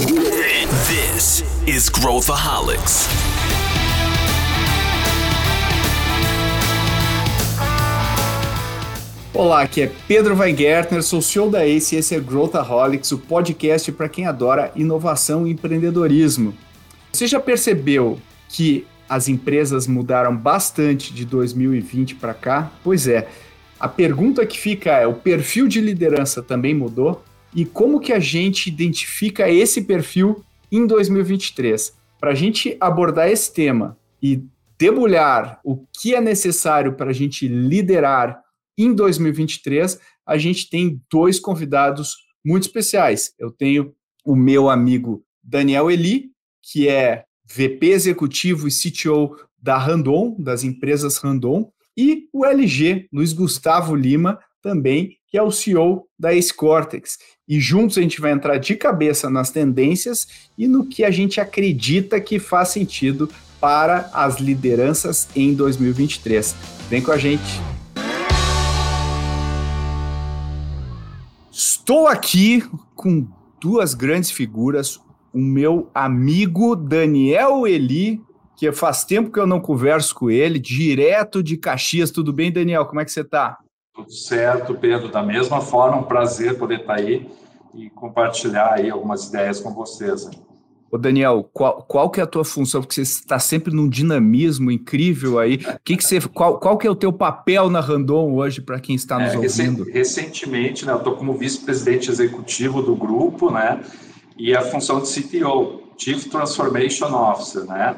[0.00, 3.06] This is Growthaholics.
[9.34, 13.92] Olá, aqui é Pedro Weingärtner, sou CEO da ACE e esse é Growthaholics, o podcast
[13.92, 16.54] para quem adora inovação e empreendedorismo.
[17.12, 22.72] Você já percebeu que as empresas mudaram bastante de 2020 para cá?
[22.82, 23.28] Pois é.
[23.78, 27.22] A pergunta que fica é: o perfil de liderança também mudou?
[27.54, 31.96] E como que a gente identifica esse perfil em 2023?
[32.18, 34.44] Para a gente abordar esse tema e
[34.78, 38.40] debulhar o que é necessário para a gente liderar
[38.78, 43.34] em 2023, a gente tem dois convidados muito especiais.
[43.38, 43.92] Eu tenho
[44.24, 46.30] o meu amigo Daniel Eli,
[46.62, 53.32] que é VP executivo e CTO da Randon, das empresas Randon, e o LG, Luiz
[53.32, 57.16] Gustavo Lima, também, que é o CEO da Ace Cortex.
[57.48, 60.26] E juntos a gente vai entrar de cabeça nas tendências
[60.58, 66.56] e no que a gente acredita que faz sentido para as lideranças em 2023.
[66.88, 67.60] Vem com a gente.
[71.52, 72.64] Estou aqui
[72.96, 73.26] com
[73.60, 75.00] duas grandes figuras,
[75.32, 78.20] o meu amigo Daniel Eli,
[78.56, 82.10] que faz tempo que eu não converso com ele, direto de Caxias.
[82.10, 82.84] Tudo bem, Daniel?
[82.86, 83.58] Como é que você está?
[83.94, 85.08] Tudo certo, Pedro.
[85.08, 87.28] Da mesma forma, um prazer poder estar aí
[87.74, 90.28] e compartilhar aí algumas ideias com vocês.
[90.90, 92.80] Ô Daniel, qual, qual que é a tua função?
[92.80, 95.58] Porque você está sempre num dinamismo incrível aí.
[95.84, 98.96] Que que você, qual, qual que é o teu papel na Randon hoje para quem
[98.96, 99.84] está nos é, ouvindo?
[99.84, 103.80] Recentemente, né, eu estou como vice-presidente executivo do grupo, né?
[104.40, 107.94] e a função de CTO, Chief Transformation Officer, né?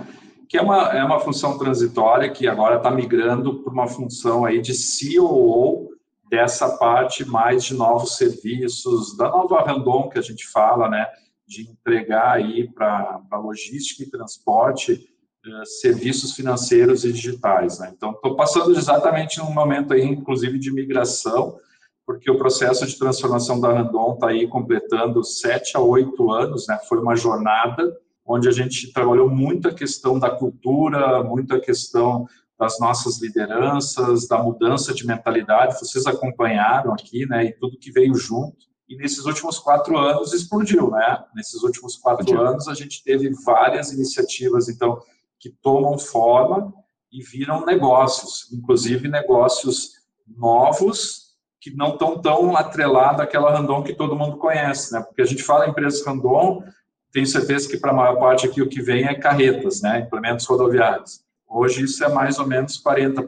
[0.52, 4.60] Que é uma, é uma função transitória que agora está migrando para uma função aí
[4.60, 5.88] de COO
[6.28, 11.06] dessa parte mais de novos serviços, da nova Randon que a gente fala, né?
[11.48, 15.08] De entregar aí para logística e transporte
[15.46, 17.90] eh, serviços financeiros e digitais, né?
[17.96, 21.56] Então, estou passando exatamente num momento aí, inclusive, de migração,
[22.04, 26.78] porque o processo de transformação da Randon está aí completando sete a oito anos, né?
[26.86, 27.90] Foi uma jornada
[28.24, 32.26] onde a gente trabalhou muito a questão da cultura, muito a questão
[32.58, 35.78] das nossas lideranças, da mudança de mentalidade.
[35.78, 37.46] Vocês acompanharam aqui, né?
[37.46, 38.56] E tudo que veio junto.
[38.88, 41.24] E nesses últimos quatro anos explodiu, né?
[41.34, 45.00] Nesses últimos quatro anos a gente teve várias iniciativas, então,
[45.40, 46.72] que tomam forma
[47.10, 49.92] e viram negócios, inclusive negócios
[50.26, 51.22] novos
[51.60, 55.00] que não estão tão atrelados àquela Randon que todo mundo conhece, né?
[55.00, 56.62] Porque a gente fala em empresas Randon,
[57.12, 60.00] tenho certeza que para a maior parte aqui o que vem é carretas, né?
[60.00, 61.20] Implementos rodoviários.
[61.48, 63.24] Hoje isso é mais ou menos 40%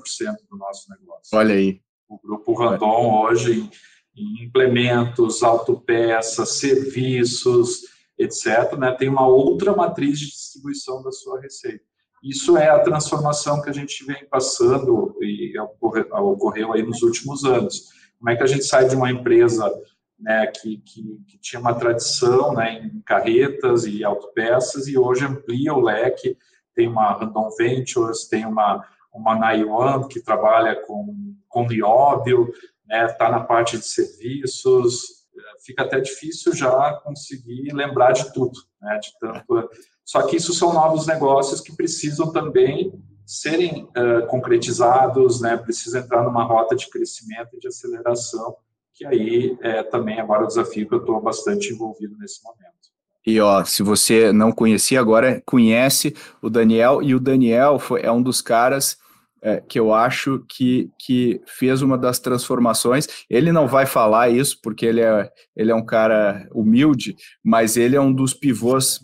[0.50, 1.36] do nosso negócio.
[1.36, 1.80] Olha aí.
[2.08, 3.68] O grupo Randon hoje
[4.16, 7.82] em implementos, autopeças, serviços,
[8.18, 11.82] etc., né, tem uma outra matriz de distribuição da sua receita.
[12.22, 17.44] Isso é a transformação que a gente vem passando e ocorreu, ocorreu aí nos últimos
[17.44, 17.90] anos.
[18.18, 19.70] Como é que a gente sai de uma empresa
[20.18, 25.74] né, que, que, que, tinha uma tradição né, em carretas e autopeças e hoje amplia
[25.74, 26.36] o leque,
[26.74, 32.52] tem uma Randon Ventures, tem uma, uma Naiwan que trabalha com, com nióbio,
[32.82, 35.24] está né, tá na parte de serviços,
[35.64, 39.68] fica até difícil já conseguir lembrar de tudo, né, de tanto...
[40.04, 42.92] Só que isso são novos negócios que precisam também
[43.24, 48.54] serem uh, concretizados, né, precisa entrar numa rota de crescimento e de aceleração,
[48.94, 52.64] que aí é também agora o desafio que eu estou bastante envolvido nesse momento.
[53.26, 58.12] E ó, se você não conhecia agora, conhece o Daniel, e o Daniel foi, é
[58.12, 58.98] um dos caras
[59.42, 63.06] é, que eu acho que, que fez uma das transformações.
[63.28, 67.96] Ele não vai falar isso, porque ele é, ele é um cara humilde, mas ele
[67.96, 69.00] é um dos pivôs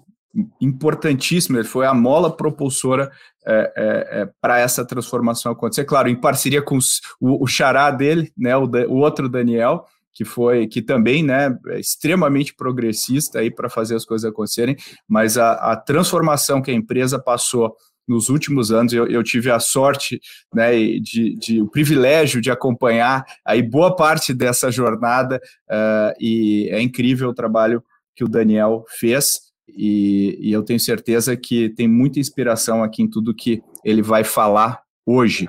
[0.60, 3.10] importantíssimo, ele foi a mola propulsora
[3.46, 5.84] é, é, é, para essa transformação acontecer.
[5.84, 10.24] Claro, em parceria com os, o, o xará dele, né, o, o, outro Daniel, que
[10.24, 14.76] foi que também né, é extremamente progressista para fazer as coisas acontecerem,
[15.08, 17.74] mas a, a, transformação que a empresa passou
[18.06, 20.20] nos últimos anos, eu, eu tive a sorte,
[20.52, 25.40] né, de, de, o privilégio de acompanhar aí boa parte dessa jornada
[25.70, 27.82] uh, e é incrível o trabalho
[28.14, 29.49] que o Daniel fez.
[29.76, 34.24] E, e, eu tenho certeza que tem muita inspiração aqui em tudo que ele vai
[34.24, 35.46] falar hoje.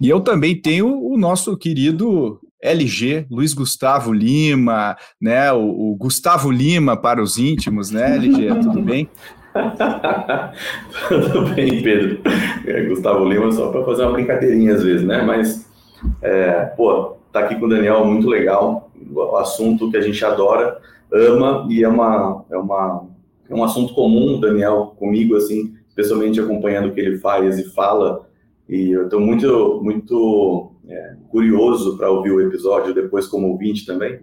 [0.00, 5.52] E eu também tenho o nosso querido LG, Luiz Gustavo Lima, né?
[5.52, 8.48] O, o Gustavo Lima para os íntimos, né, LG?
[8.62, 9.08] Tudo bem?
[11.08, 12.20] Tudo bem, Pedro.
[12.66, 15.22] É, Gustavo Lima só para fazer uma brincadeirinha às vezes, né?
[15.22, 15.68] Mas,
[16.22, 18.90] é, pô, tá aqui com o Daniel, muito legal.
[19.10, 20.78] O assunto que a gente adora,
[21.12, 23.06] ama e é uma, é uma
[23.48, 28.28] é um assunto comum, Daniel, comigo, assim, especialmente acompanhando o que ele faz e fala,
[28.68, 34.20] e eu estou muito, muito é, curioso para ouvir o episódio depois como ouvinte também,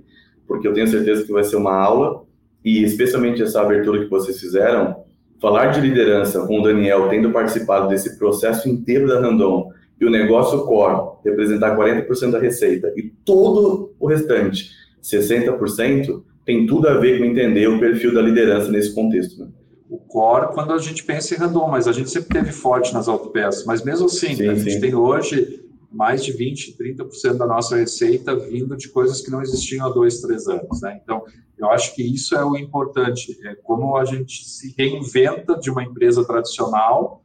[0.48, 2.24] porque eu tenho certeza que vai ser uma aula,
[2.63, 5.04] e especialmente essa abertura que vocês fizeram,
[5.42, 10.10] falar de liderança com o Daniel, tendo participado desse processo inteiro da Randon, e o
[10.10, 17.18] negócio core representar 40% da receita, e todo o restante, 60%, tem tudo a ver
[17.18, 19.39] com entender o perfil da liderança nesse contexto.
[19.39, 19.50] Né?
[19.89, 23.07] O core, quando a gente pensa em Randon, mas a gente sempre teve forte nas
[23.07, 27.77] autopeças, mas mesmo assim, sim, a gente tem hoje mais de 20%, 30% da nossa
[27.77, 30.81] receita vindo de coisas que não existiam há dois, três anos.
[30.81, 31.00] Né?
[31.01, 31.24] Então,
[31.57, 35.83] eu acho que isso é o importante, é como a gente se reinventa de uma
[35.83, 37.24] empresa tradicional,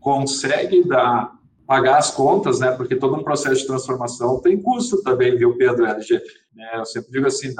[0.00, 1.37] consegue dar,
[1.68, 2.72] pagar as contas, né?
[2.72, 5.84] porque todo um processo de transformação tem custo também, viu, Pedro?
[5.84, 6.18] LG?
[6.54, 6.66] Né?
[6.76, 7.54] Eu sempre digo assim,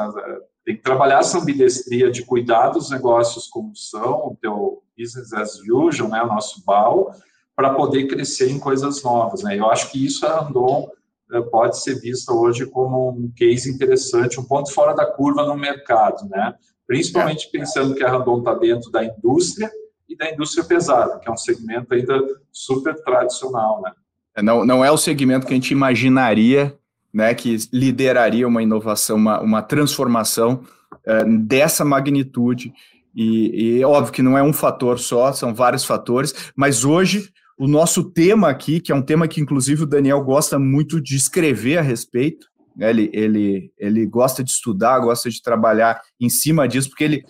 [0.64, 5.60] tem que trabalhar essa ambidestria de cuidar dos negócios como são, o teu business as
[5.60, 6.22] usual, né?
[6.22, 7.14] o nosso BAL,
[7.54, 9.42] para poder crescer em coisas novas.
[9.42, 9.58] Né?
[9.58, 10.88] Eu acho que isso a Randon
[11.30, 15.54] eh, pode ser vista hoje como um case interessante, um ponto fora da curva no
[15.54, 16.54] mercado, né?
[16.86, 17.58] principalmente é.
[17.58, 19.70] pensando que a Randon está dentro da indústria
[20.18, 22.20] da indústria pesada, que é um segmento ainda
[22.52, 23.80] super tradicional.
[23.82, 23.92] Né?
[24.36, 26.76] É, não, não é o segmento que a gente imaginaria
[27.12, 30.62] né, que lideraria uma inovação, uma, uma transformação
[31.06, 32.72] uh, dessa magnitude.
[33.14, 37.66] E, e óbvio que não é um fator só, são vários fatores, mas hoje o
[37.66, 41.78] nosso tema aqui, que é um tema que inclusive o Daniel gosta muito de escrever
[41.78, 42.90] a respeito, né?
[42.90, 47.24] ele, ele, ele gosta de estudar, gosta de trabalhar em cima disso, porque ele,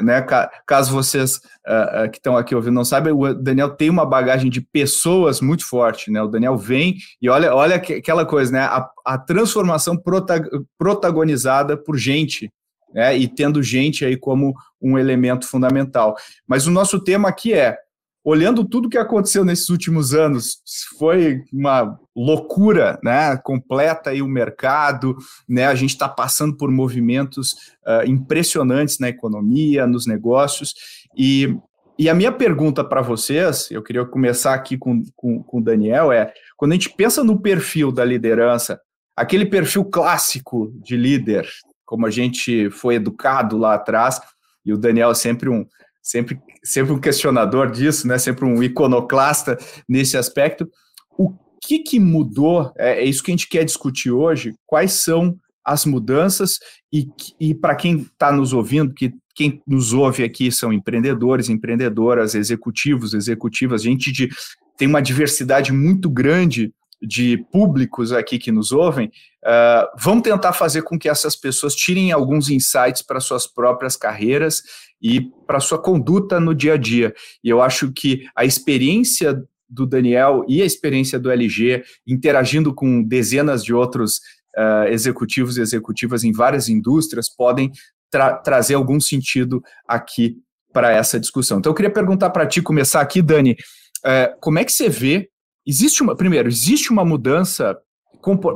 [0.00, 0.24] né,
[0.66, 4.50] caso vocês uh, uh, que estão aqui ouvindo não sabem, o Daniel tem uma bagagem
[4.50, 6.22] de pessoas muito forte, né?
[6.22, 8.60] O Daniel vem e olha, olha aquela coisa, né?
[8.60, 10.42] A, a transformação prota
[10.78, 12.52] protagonizada por gente,
[12.94, 13.16] né?
[13.16, 16.14] E tendo gente aí como um elemento fundamental.
[16.46, 17.76] Mas o nosso tema aqui é
[18.24, 20.58] olhando tudo que aconteceu nesses últimos anos,
[20.98, 25.16] foi uma loucura, né, completa aí o mercado,
[25.48, 27.52] né, a gente está passando por movimentos
[27.86, 30.74] uh, impressionantes na economia, nos negócios,
[31.16, 31.56] e,
[31.98, 36.12] e a minha pergunta para vocês, eu queria começar aqui com, com, com o Daniel,
[36.12, 38.78] é, quando a gente pensa no perfil da liderança,
[39.16, 41.48] aquele perfil clássico de líder,
[41.86, 44.20] como a gente foi educado lá atrás,
[44.64, 45.64] e o Daniel é sempre um,
[46.02, 48.18] sempre, sempre um questionador disso, né?
[48.18, 49.58] Sempre um iconoclasta
[49.88, 50.68] nesse aspecto.
[51.16, 51.32] O
[51.62, 52.72] que, que mudou?
[52.76, 54.54] É, é isso que a gente quer discutir hoje.
[54.66, 56.58] Quais são as mudanças
[56.92, 57.06] e,
[57.38, 63.14] e para quem está nos ouvindo, que quem nos ouve aqui são empreendedores, empreendedoras, executivos,
[63.14, 64.28] executivas, gente de
[64.76, 69.08] tem uma diversidade muito grande de públicos aqui que nos ouvem,
[69.44, 74.62] uh, vamos tentar fazer com que essas pessoas tirem alguns insights para suas próprias carreiras
[75.02, 77.14] e para sua conduta no dia a dia.
[77.42, 83.02] E eu acho que a experiência do Daniel e a experiência do LG, interagindo com
[83.02, 84.18] dezenas de outros
[84.56, 87.70] uh, executivos e executivas em várias indústrias, podem
[88.10, 90.36] tra trazer algum sentido aqui
[90.72, 91.58] para essa discussão.
[91.58, 93.56] Então, eu queria perguntar para ti, começar aqui, Dani,
[94.04, 95.30] uh, como é que você vê
[95.66, 97.76] Existe uma, primeiro, existe uma mudança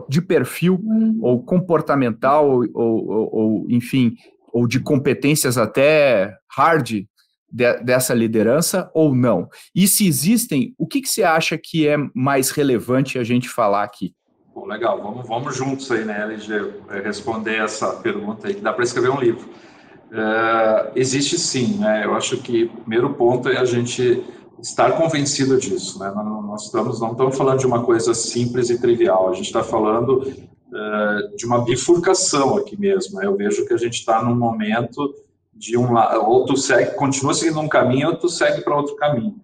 [0.09, 1.19] de perfil uhum.
[1.23, 4.15] ou comportamental ou, ou, ou, enfim,
[4.55, 7.05] ou de competências até hard
[7.51, 9.49] de, dessa liderança ou não?
[9.75, 13.83] E se existem, o que, que você acha que é mais relevante a gente falar
[13.83, 14.15] aqui?
[14.55, 16.53] Bom, legal, vamos, vamos juntos aí, né, LG,
[16.91, 19.49] é, responder essa pergunta aí, que dá para escrever um livro.
[20.13, 22.05] Uh, existe sim, né?
[22.05, 24.23] Eu acho que o primeiro ponto é a gente
[24.63, 25.99] estar convencido disso.
[25.99, 26.13] Né?
[26.15, 30.33] Nós estamos, não estamos falando de uma coisa simples e trivial, a gente está falando
[31.37, 33.19] de uma bifurcação aqui mesmo.
[33.19, 33.27] Né?
[33.27, 35.15] Eu vejo que a gente está num momento
[35.53, 35.95] de um
[36.27, 39.37] ou tu segue, continua seguindo um caminho, ou tu segue para outro caminho.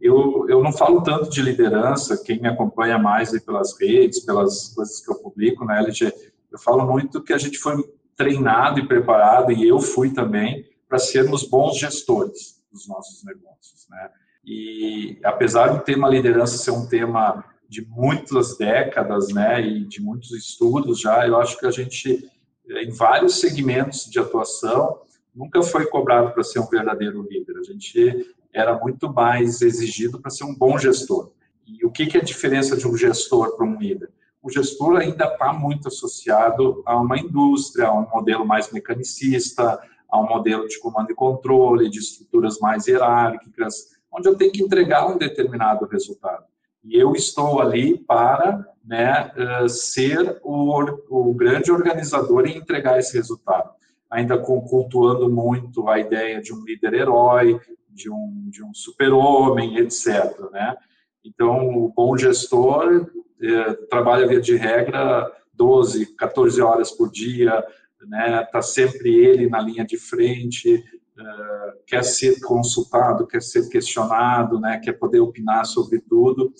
[0.00, 5.00] Eu, eu não falo tanto de liderança, quem me acompanha mais pelas redes, pelas coisas
[5.00, 6.12] que eu publico na LG,
[6.52, 7.82] eu falo muito que a gente foi
[8.14, 14.10] treinado e preparado, e eu fui também, para sermos bons gestores dos nossos negócios, né?
[14.44, 20.32] E apesar do tema liderança ser um tema de muitas décadas, né, e de muitos
[20.32, 22.30] estudos já, eu acho que a gente,
[22.68, 25.00] em vários segmentos de atuação,
[25.34, 27.58] nunca foi cobrado para ser um verdadeiro líder.
[27.58, 31.32] A gente era muito mais exigido para ser um bom gestor.
[31.66, 34.10] E o que, que é a diferença de um gestor para um líder?
[34.42, 40.20] O gestor ainda está muito associado a uma indústria, a um modelo mais mecanicista, a
[40.20, 45.06] um modelo de comando e controle, de estruturas mais hierárquicas, onde eu tenho que entregar
[45.06, 46.44] um determinado resultado.
[46.84, 53.16] E eu estou ali para né, eh, ser o, o grande organizador e entregar esse
[53.16, 53.70] resultado.
[54.10, 60.38] ainda cultuando muito a ideia de um líder herói, de um, de um super-homem, etc.
[60.52, 60.76] Né?
[61.24, 63.10] Então, o bom gestor
[63.42, 67.64] é, trabalha, via de regra, 12, 14 horas por dia,
[68.06, 68.44] né?
[68.44, 74.80] Tá sempre ele na linha de frente, uh, quer ser consultado, quer ser questionado, né?
[74.82, 76.52] Quer poder opinar sobre tudo.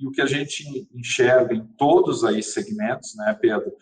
[0.00, 3.72] E o que a gente enxerga em todos aí segmentos, né, Pedro,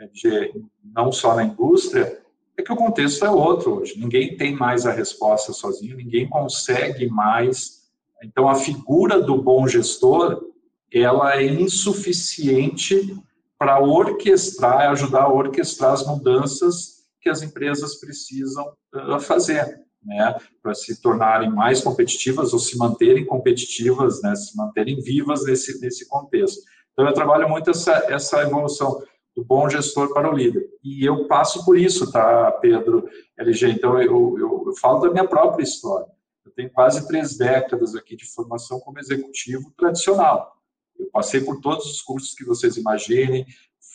[0.00, 2.20] é de, não só na indústria,
[2.56, 3.98] é que o contexto é outro hoje.
[3.98, 7.88] Ninguém tem mais a resposta sozinho, ninguém consegue mais.
[8.22, 10.44] Então, a figura do bom gestor,
[10.92, 13.16] ela é insuficiente
[13.56, 20.74] para orquestrar, ajudar a orquestrar as mudanças que as empresas precisam uh, fazer, né, para
[20.74, 26.60] se tornarem mais competitivas ou se manterem competitivas, né, se manterem vivas nesse, nesse contexto.
[26.92, 29.02] Então, eu trabalho muito essa, essa evolução
[29.34, 30.68] do bom gestor para o líder.
[30.82, 33.70] E eu passo por isso, tá, Pedro, LG?
[33.70, 36.06] Então, eu, eu, eu falo da minha própria história.
[36.44, 40.56] Eu tenho quase três décadas aqui de formação como executivo tradicional.
[40.98, 43.46] Eu passei por todos os cursos que vocês imaginem,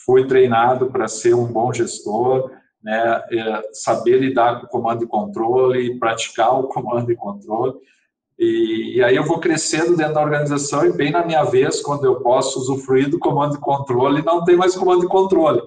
[0.06, 2.52] fui treinado para ser um bom gestor,
[2.86, 7.74] né, é, saber lidar com comando e controle, praticar o comando e controle.
[8.38, 12.06] E, e, aí eu vou crescendo dentro da organização e bem na minha vez, quando
[12.06, 15.62] eu posso usufruir do comando e controle, não tem mais comando e controle.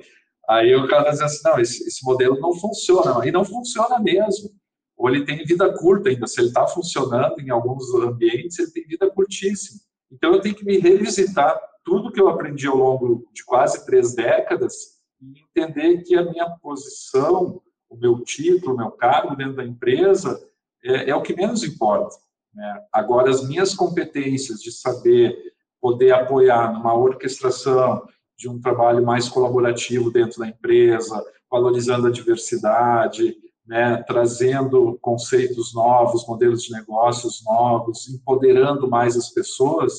[0.48, 3.26] Aí o cara diz assim, não, esse, esse modelo não funciona.
[3.26, 4.50] E não funciona mesmo.
[4.96, 6.26] Ou ele tem vida curta ainda.
[6.26, 9.80] Se ele está funcionando em alguns ambientes, ele tem vida curtíssima.
[10.10, 14.14] Então, eu tenho que me revisitar tudo que eu aprendi ao longo de quase três
[14.14, 19.64] décadas e entender que a minha posição, o meu título, o meu cargo dentro da
[19.64, 20.38] empresa
[20.84, 22.16] é, é o que menos importa.
[22.54, 22.84] Né?
[22.92, 25.36] Agora, as minhas competências de saber
[25.80, 28.06] poder apoiar numa orquestração
[28.36, 36.26] de um trabalho mais colaborativo dentro da empresa, valorizando a diversidade, né, trazendo conceitos novos,
[36.26, 39.92] modelos de negócios novos, empoderando mais as pessoas,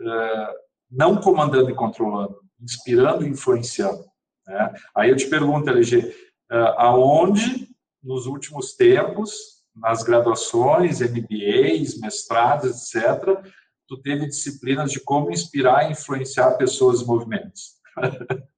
[0.00, 0.54] é,
[0.90, 4.04] não comandando e controlando, inspirando e influenciando.
[4.46, 4.74] Né?
[4.94, 6.14] Aí eu te pergunto, LG,
[6.50, 7.68] é, aonde
[8.02, 9.32] nos últimos tempos,
[9.74, 13.40] nas graduações, MBAs, mestrados, etc.,
[13.88, 17.74] tu teve disciplinas de como inspirar e influenciar pessoas e movimentos?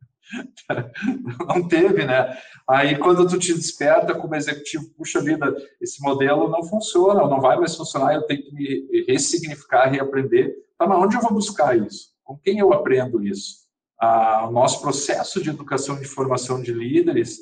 [1.46, 2.36] não teve, né?
[2.68, 7.56] Aí quando tu te desperta como executivo, puxa vida, esse modelo não funciona, não vai
[7.56, 10.54] mais funcionar, eu tenho que me ressignificar, reaprender.
[10.78, 12.10] Tá, mas onde eu vou buscar isso?
[12.24, 13.65] Com quem eu aprendo isso?
[14.00, 17.38] O nosso processo de educação de formação de líderes,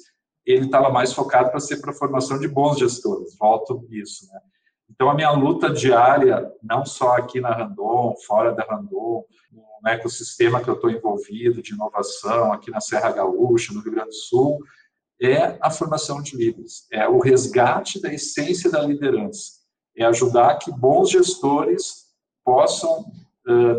[0.47, 3.37] ele estava mais focado para ser para a formação de bons gestores.
[3.39, 4.41] Volto nisso, né?
[4.91, 9.25] Então a minha luta diária, não só aqui na Randon, fora da Randon,
[9.83, 14.11] no ecossistema que eu estou envolvido de inovação aqui na Serra Gaúcha, no Rio Grande
[14.11, 14.59] do Sul,
[15.21, 19.53] é a formação de líderes, é o resgate da essência da liderança,
[19.97, 22.05] é ajudar que bons gestores
[22.45, 23.05] possam,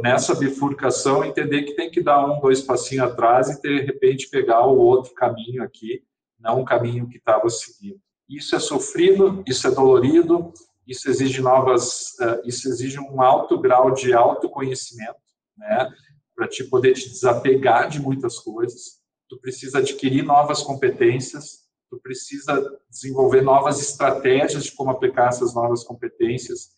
[0.03, 4.65] nessa bifurcação, entender que tem que dar um, dois passinhos atrás e, de repente, pegar
[4.65, 6.03] o outro caminho aqui,
[6.39, 8.00] não o caminho que estava seguindo.
[8.29, 10.53] Isso é sofrido, isso é dolorido,
[10.88, 15.17] isso exige novas, isso exige um alto grau de autoconhecimento,
[15.57, 15.91] né,
[16.36, 19.00] para te poder te desapegar de muitas coisas.
[19.27, 25.84] Tu precisa adquirir novas competências, tu precisa desenvolver novas estratégias de como aplicar essas novas
[25.84, 26.69] competências.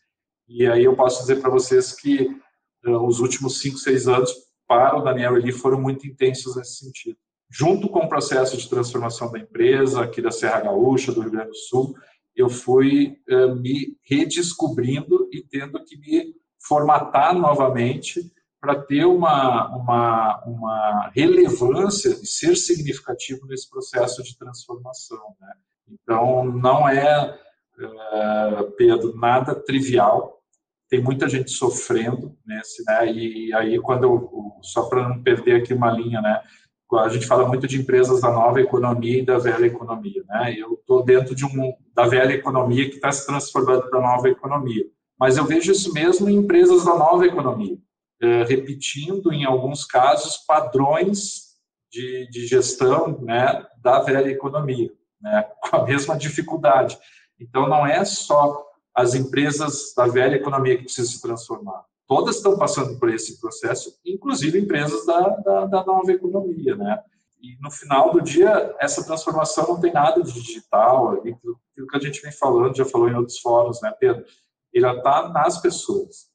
[0.48, 2.30] E aí eu posso dizer para vocês que
[2.90, 4.32] os últimos cinco, seis anos
[4.68, 7.18] para o Daniel Eli foram muito intensos nesse sentido.
[7.50, 11.50] Junto com o processo de transformação da empresa aqui da Serra Gaúcha, do Rio Grande
[11.50, 11.96] do Sul,
[12.36, 20.44] eu fui uh, me redescobrindo e tendo que me formatar novamente para ter uma, uma,
[20.46, 25.36] uma relevância e ser significativo nesse processo de transformação.
[25.40, 25.54] Né?
[25.90, 27.40] Então, não é,
[27.80, 30.37] é, Pedro, nada trivial.
[30.90, 33.12] Tem muita gente sofrendo nesse, né?
[33.12, 36.42] E aí, quando só para não perder aqui uma linha, né?
[37.00, 40.56] A gente fala muito de empresas da nova economia e da velha economia, né?
[40.58, 44.30] Eu estou dentro de um da velha economia que está se transformando para a nova
[44.30, 44.86] economia,
[45.20, 47.78] mas eu vejo isso mesmo em empresas da nova economia
[48.22, 51.56] eh, repetindo, em alguns casos, padrões
[51.92, 54.92] de, de gestão né, da velha economia,
[55.22, 56.98] né, com a mesma dificuldade.
[57.40, 58.66] Então, não é só
[58.98, 61.86] as empresas da velha economia que precisam se transformar.
[62.08, 67.00] Todas estão passando por esse processo, inclusive empresas da, da, da nova economia, né?
[67.40, 72.00] E no final do dia, essa transformação não tem nada de digital, aquilo que a
[72.00, 74.26] gente vem falando, já falou em outros fóruns, né, Pedro?
[74.74, 76.32] Ele está nas pessoas.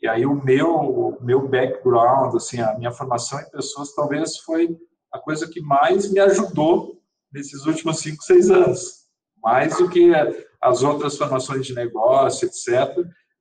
[0.00, 4.78] E aí o meu, o meu background, assim, a minha formação em pessoas talvez foi
[5.12, 9.04] a coisa que mais me ajudou nesses últimos cinco, seis anos,
[9.42, 10.10] mais do que
[10.60, 12.96] as outras formações de negócio, etc.,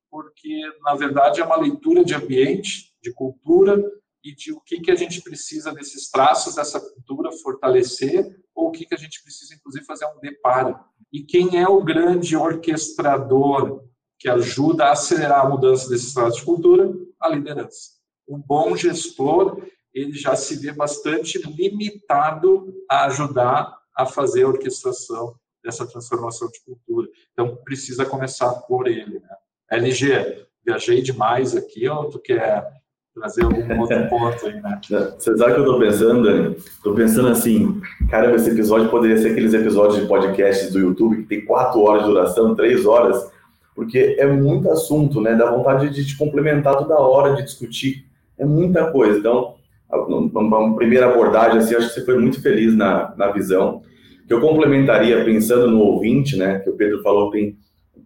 [0.10, 3.84] porque, na verdade, é uma leitura de ambiente, de cultura
[4.24, 8.72] e de o que, que a gente precisa desses traços dessa cultura fortalecer ou o
[8.72, 10.80] que, que a gente precisa, inclusive, fazer um deparo.
[11.12, 13.84] E quem é o grande orquestrador
[14.20, 16.92] que ajuda a acelerar a mudança desses traços de cultura?
[17.22, 17.92] A liderança.
[18.28, 19.62] Um bom gestor,
[19.94, 25.36] ele já se vê bastante limitado a ajudar a fazer a orquestração
[25.68, 27.10] dessa transformação de cultura.
[27.34, 29.20] Então, precisa começar por ele.
[29.20, 29.30] Né?
[29.70, 32.66] LG, viajei demais aqui, ou tu quer
[33.14, 34.80] trazer algum outro ponto aí, né?
[34.82, 36.56] Você sabe o que eu estou pensando, Dani?
[36.56, 41.24] Estou pensando assim, cara, esse episódio poderia ser aqueles episódios de podcast do YouTube que
[41.24, 43.30] tem quatro horas de duração, três horas,
[43.76, 45.36] porque é muito assunto, né?
[45.36, 48.06] Dá vontade de te complementar toda hora, de discutir.
[48.38, 49.20] É muita coisa.
[49.20, 49.56] Então,
[49.90, 53.84] uma primeira abordagem, assim, acho que você foi muito feliz na, na visão
[54.28, 57.58] que eu complementaria pensando no ouvinte, né, que o Pedro falou, tem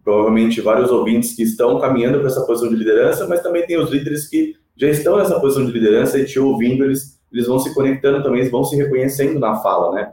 [0.04, 3.90] provavelmente vários ouvintes que estão caminhando para essa posição de liderança, mas também tem os
[3.90, 7.74] líderes que já estão nessa posição de liderança e te ouvindo, eles, eles vão se
[7.74, 10.12] conectando também, eles vão se reconhecendo na fala, né?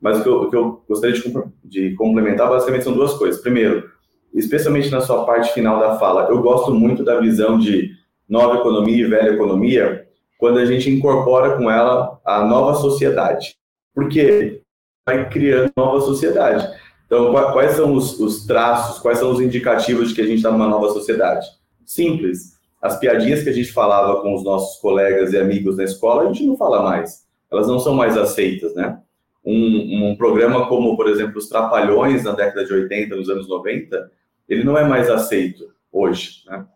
[0.00, 1.32] Mas o que eu, o que eu gostaria de,
[1.64, 3.40] de complementar basicamente são duas coisas.
[3.40, 3.90] Primeiro,
[4.32, 7.90] especialmente na sua parte final da fala, eu gosto muito da visão de
[8.28, 10.06] nova economia e velha economia,
[10.38, 13.56] quando a gente incorpora com ela a nova sociedade.
[13.94, 14.62] Por quê?
[15.08, 16.68] Vai criando nova sociedade.
[17.06, 20.50] Então, quais são os, os traços, quais são os indicativos de que a gente está
[20.50, 21.46] numa nova sociedade?
[21.86, 22.58] Simples.
[22.82, 26.26] As piadinhas que a gente falava com os nossos colegas e amigos na escola, a
[26.26, 27.26] gente não fala mais.
[27.50, 28.98] Elas não são mais aceitas, né?
[29.42, 34.10] Um, um programa como, por exemplo, os Trapalhões na década de 80, nos anos 90,
[34.46, 36.66] ele não é mais aceito hoje, né?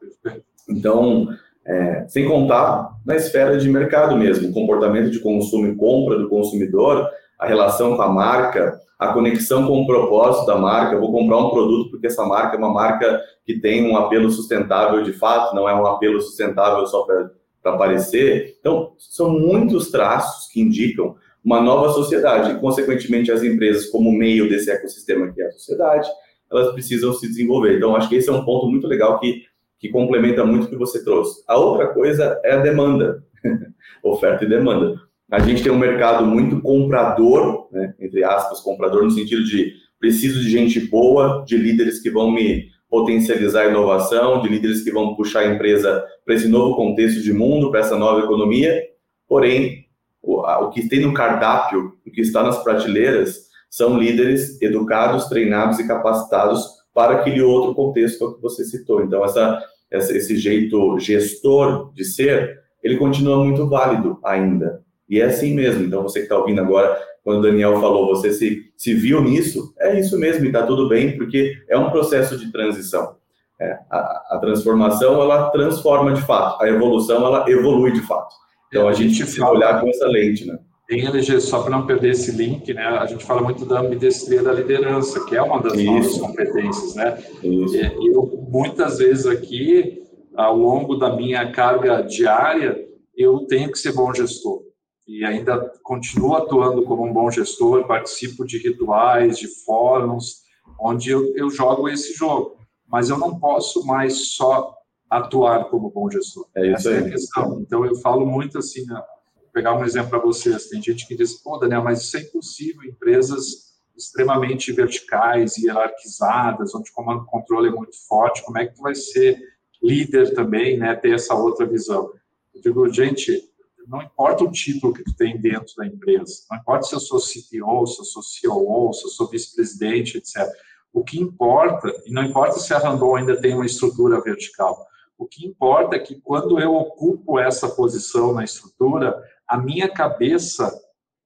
[0.66, 1.28] Então,
[1.66, 6.30] é, sem contar na esfera de mercado mesmo, o comportamento de consumo e compra do
[6.30, 7.06] consumidor
[7.42, 10.94] a relação com a marca, a conexão com o propósito da marca.
[10.94, 14.30] Eu vou comprar um produto porque essa marca é uma marca que tem um apelo
[14.30, 17.30] sustentável de fato, não é um apelo sustentável só para
[17.64, 18.56] aparecer.
[18.60, 24.48] Então, são muitos traços que indicam uma nova sociedade e, consequentemente, as empresas, como meio
[24.48, 26.08] desse ecossistema que é a sociedade,
[26.48, 27.76] elas precisam se desenvolver.
[27.76, 29.42] Então, acho que esse é um ponto muito legal que,
[29.80, 31.42] que complementa muito o que você trouxe.
[31.48, 33.24] A outra coisa é a demanda,
[34.04, 34.94] oferta e demanda
[35.30, 40.40] a gente tem um mercado muito comprador, né, entre aspas, comprador no sentido de preciso
[40.40, 45.14] de gente boa, de líderes que vão me potencializar a inovação, de líderes que vão
[45.14, 48.82] puxar a empresa para esse novo contexto de mundo, para essa nova economia.
[49.26, 49.86] Porém,
[50.20, 55.86] o, que tem no cardápio, o que está nas prateleiras, são líderes educados, treinados e
[55.86, 59.02] capacitados para aquele outro contexto que você citou.
[59.02, 64.82] Então, essa, esse jeito gestor de ser, ele continua muito válido ainda.
[65.12, 65.84] E é assim mesmo.
[65.84, 69.74] Então, você que está ouvindo agora, quando o Daniel falou, você se, se viu nisso,
[69.78, 73.16] é isso mesmo, e está tudo bem, porque é um processo de transição.
[73.60, 73.98] É, a,
[74.30, 78.34] a, transformação, ela transforma de fato, a evolução, ela evolui de fato.
[78.68, 80.58] Então, a, gente, precisa olhar com essa lente, né?
[80.90, 84.42] Em LG, só para não perder esse link, né, a gente fala muito da ambidestria
[84.42, 85.92] da liderança, que é uma das Isso.
[85.92, 87.18] nossas competências, né?
[87.42, 87.76] Isso.
[87.76, 90.02] E eu, muitas vezes aqui,
[90.34, 92.82] ao longo da minha carga diária,
[93.14, 94.71] eu tenho que ser bom gestor
[95.12, 100.40] e ainda continuo atuando como um bom gestor, participo de rituais, de fóruns,
[100.80, 102.56] onde eu, eu jogo esse jogo.
[102.88, 104.74] Mas eu não posso mais só
[105.10, 106.46] atuar como bom gestor.
[106.56, 106.96] É isso Essa aí.
[106.96, 107.60] é a questão.
[107.60, 110.68] Então, eu falo muito assim, vou pegar um exemplo para vocês.
[110.68, 112.82] Tem gente que diz, pô, Daniel, mas isso é impossível.
[112.82, 118.80] Empresas extremamente verticais, hierarquizadas, onde o comando controle é muito forte, como é que tu
[118.80, 119.38] vai ser
[119.82, 122.10] líder também, né, ter essa outra visão?
[122.54, 123.51] Eu digo, gente,
[123.92, 127.18] não importa o título que tu tem dentro da empresa, não importa se eu sou
[127.18, 130.50] CTO, se eu sou COO, se eu sou vice-presidente, etc.
[130.90, 134.86] O que importa, e não importa se a Randon ainda tem uma estrutura vertical,
[135.18, 139.14] o que importa é que quando eu ocupo essa posição na estrutura,
[139.46, 140.72] a minha cabeça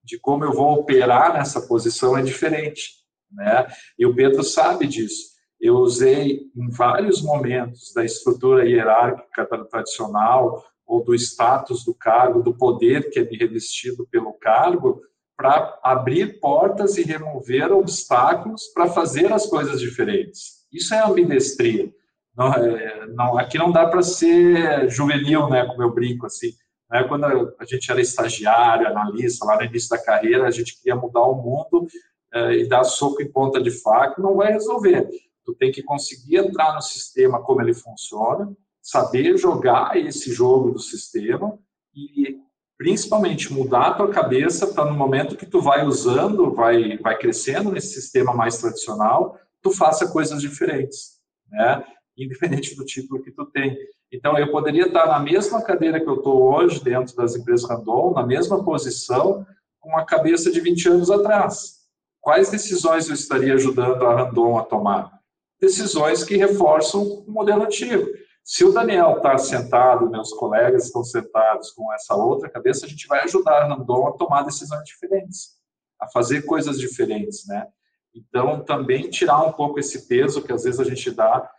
[0.02, 2.96] de como eu vou operar nessa posição é diferente,
[3.30, 3.68] né?
[3.96, 5.36] E o Pedro sabe disso.
[5.60, 12.56] Eu usei em vários momentos da estrutura hierárquica tradicional ou do status do cargo, do
[12.56, 15.02] poder que é me revestido pelo cargo,
[15.36, 20.64] para abrir portas e remover obstáculos para fazer as coisas diferentes.
[20.72, 21.92] Isso é ambidestria.
[22.36, 26.52] Não, é, não, aqui não dá para ser juvenil, né, como eu brinco assim.
[26.90, 30.96] Né, quando a gente era estagiário, analista, lá no início da carreira, a gente queria
[30.96, 31.86] mudar o mundo
[32.32, 35.08] é, e dar soco em ponta de faca, não vai resolver.
[35.44, 38.54] Tu tem que conseguir entrar no sistema como ele funciona,
[38.86, 41.58] saber jogar esse jogo do sistema
[41.92, 42.38] e
[42.78, 47.72] principalmente mudar a tua cabeça para no momento que tu vai usando, vai, vai crescendo
[47.72, 51.16] nesse sistema mais tradicional, tu faça coisas diferentes,
[51.50, 51.84] né?
[52.16, 53.76] Independente do título que tu tem.
[54.10, 58.12] Então, eu poderia estar na mesma cadeira que eu estou hoje, dentro das empresas Randon,
[58.14, 59.44] na mesma posição,
[59.80, 61.80] com a cabeça de 20 anos atrás.
[62.20, 65.20] Quais decisões eu estaria ajudando a Randon a tomar?
[65.60, 68.06] Decisões que reforçam o modelo antigo.
[68.48, 73.08] Se o Daniel está sentado, meus colegas estão sentados com essa outra cabeça, a gente
[73.08, 75.56] vai ajudar a Randon a tomar decisões diferentes,
[76.00, 77.66] a fazer coisas diferentes, né?
[78.14, 81.50] Então, também tirar um pouco esse peso que às vezes a gente dá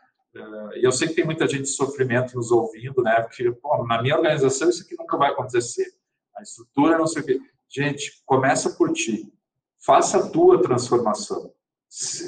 [0.75, 3.21] e eu sei que tem muita gente de sofrimento nos ouvindo, né?
[3.21, 5.91] Porque, pô, na minha organização isso aqui nunca vai acontecer.
[6.37, 7.39] A estrutura não sei o quê.
[7.67, 9.33] Gente, começa por ti.
[9.77, 11.51] Faça a tua transformação.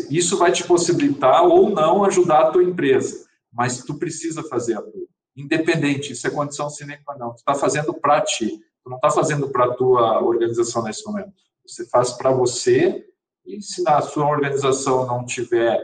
[0.10, 4.82] Isso vai te possibilitar ou não ajudar a tua empresa, mas tu precisa fazer a
[4.82, 5.08] tua.
[5.36, 7.32] Independente, isso é condição sine qua non.
[7.32, 8.60] Tu está fazendo para ti.
[8.84, 11.34] Tu não está fazendo para a tua organização nesse momento.
[11.66, 13.06] Você faz para você
[13.46, 15.80] e se na sua organização não tiver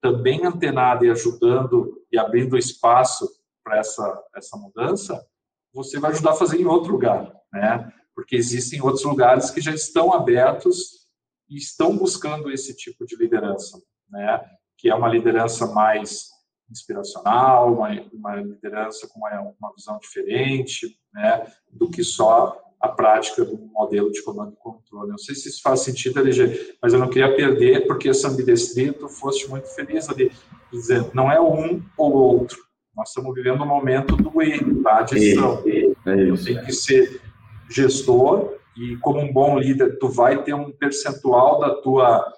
[0.00, 3.28] também antenada e ajudando e abrindo espaço
[3.62, 5.26] para essa, essa mudança,
[5.72, 7.92] você vai ajudar a fazer em outro lugar, né?
[8.14, 11.06] Porque existem outros lugares que já estão abertos
[11.48, 14.40] e estão buscando esse tipo de liderança, né?
[14.78, 16.30] Que é uma liderança mais
[16.70, 21.46] inspiracional, uma, uma liderança com uma, uma visão diferente, né?
[21.70, 25.10] Do que só a prática do modelo de comando e controle.
[25.10, 28.92] Não sei se isso faz sentido, LG, mas eu não queria perder, porque essa ambidestria,
[28.92, 30.32] tu foste muito feliz ali,
[30.72, 32.58] dizer, não é um ou outro.
[32.96, 35.06] Nós estamos vivendo um momento do E, tá?
[35.06, 35.62] Gestão.
[35.66, 37.20] É eu tenho que ser
[37.68, 42.32] gestor e, como um bom líder, tu vai ter um percentual da tua,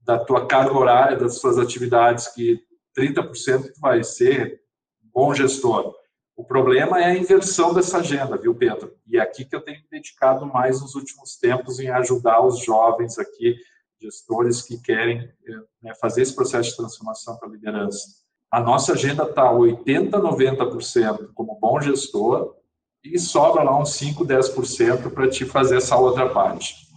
[0.00, 2.58] da tua carga horária, das suas atividades, que
[2.96, 4.60] 30% tu vai ser
[5.12, 5.94] bom gestor
[6.34, 8.96] o problema é a inversão dessa agenda, viu, Pedro?
[9.06, 13.18] E é aqui que eu tenho dedicado mais nos últimos tempos em ajudar os jovens
[13.18, 13.56] aqui,
[14.00, 15.30] gestores que querem
[15.82, 18.22] né, fazer esse processo de transformação para a liderança.
[18.50, 22.56] A nossa agenda está 80%, 90% como bom gestor
[23.04, 26.88] e sobra lá uns 5%, 10% para te fazer essa outra parte.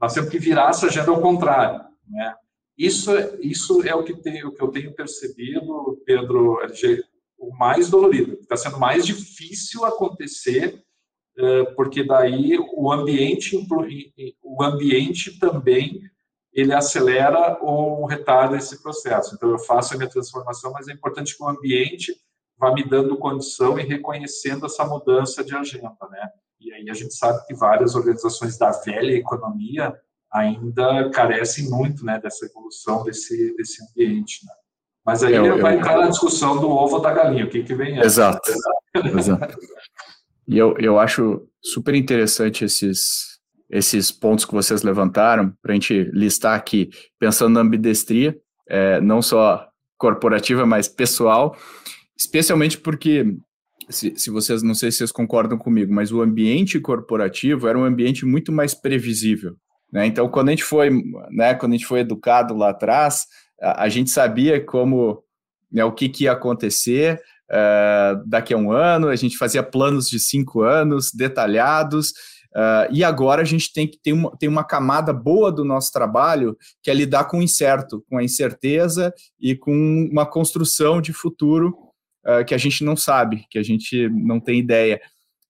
[0.00, 2.34] Nós temos que virar essa agenda ao contrário, né?
[2.78, 3.10] Isso,
[3.40, 7.02] isso é o que, tem, o que eu tenho percebido, Pedro, LG,
[7.36, 8.34] o mais dolorido.
[8.34, 10.80] Está sendo mais difícil acontecer,
[11.36, 13.56] eh, porque daí o ambiente,
[14.42, 16.00] o ambiente também
[16.52, 19.34] ele acelera ou retarda esse processo.
[19.34, 22.14] Então eu faço a minha transformação, mas é importante que o ambiente
[22.56, 26.28] vá me dando condição e reconhecendo essa mudança de agenda, né?
[26.60, 29.94] E aí a gente sabe que várias organizações da velha economia
[30.32, 34.52] ainda carecem muito, né, dessa evolução desse desse ambiente, né?
[35.04, 37.62] Mas aí eu, vai eu, entrar na discussão do ovo ou da galinha, o que,
[37.62, 38.12] que vem antes.
[38.12, 38.52] Exato.
[39.16, 39.56] Exato.
[40.46, 43.38] E eu, eu acho super interessante esses,
[43.70, 48.36] esses pontos que vocês levantaram, para a gente listar aqui, pensando na ambidestria,
[48.68, 51.56] é, não só corporativa, mas pessoal,
[52.16, 53.34] especialmente porque,
[53.88, 57.84] se, se vocês, não sei se vocês concordam comigo, mas o ambiente corporativo era um
[57.84, 59.56] ambiente muito mais previsível.
[59.92, 60.06] Né?
[60.06, 60.90] Então, quando a gente foi,
[61.30, 63.26] né, quando a gente foi educado lá atrás,
[63.60, 65.22] a, a gente sabia como
[65.70, 67.20] né, o que, que ia acontecer
[67.50, 72.10] uh, daqui a um ano, a gente fazia planos de cinco anos detalhados.
[72.54, 75.92] Uh, e agora a gente tem que ter uma, tem uma camada boa do nosso
[75.92, 81.12] trabalho que é lidar com o incerto, com a incerteza e com uma construção de
[81.12, 81.76] futuro
[82.26, 85.00] uh, que a gente não sabe, que a gente não tem ideia.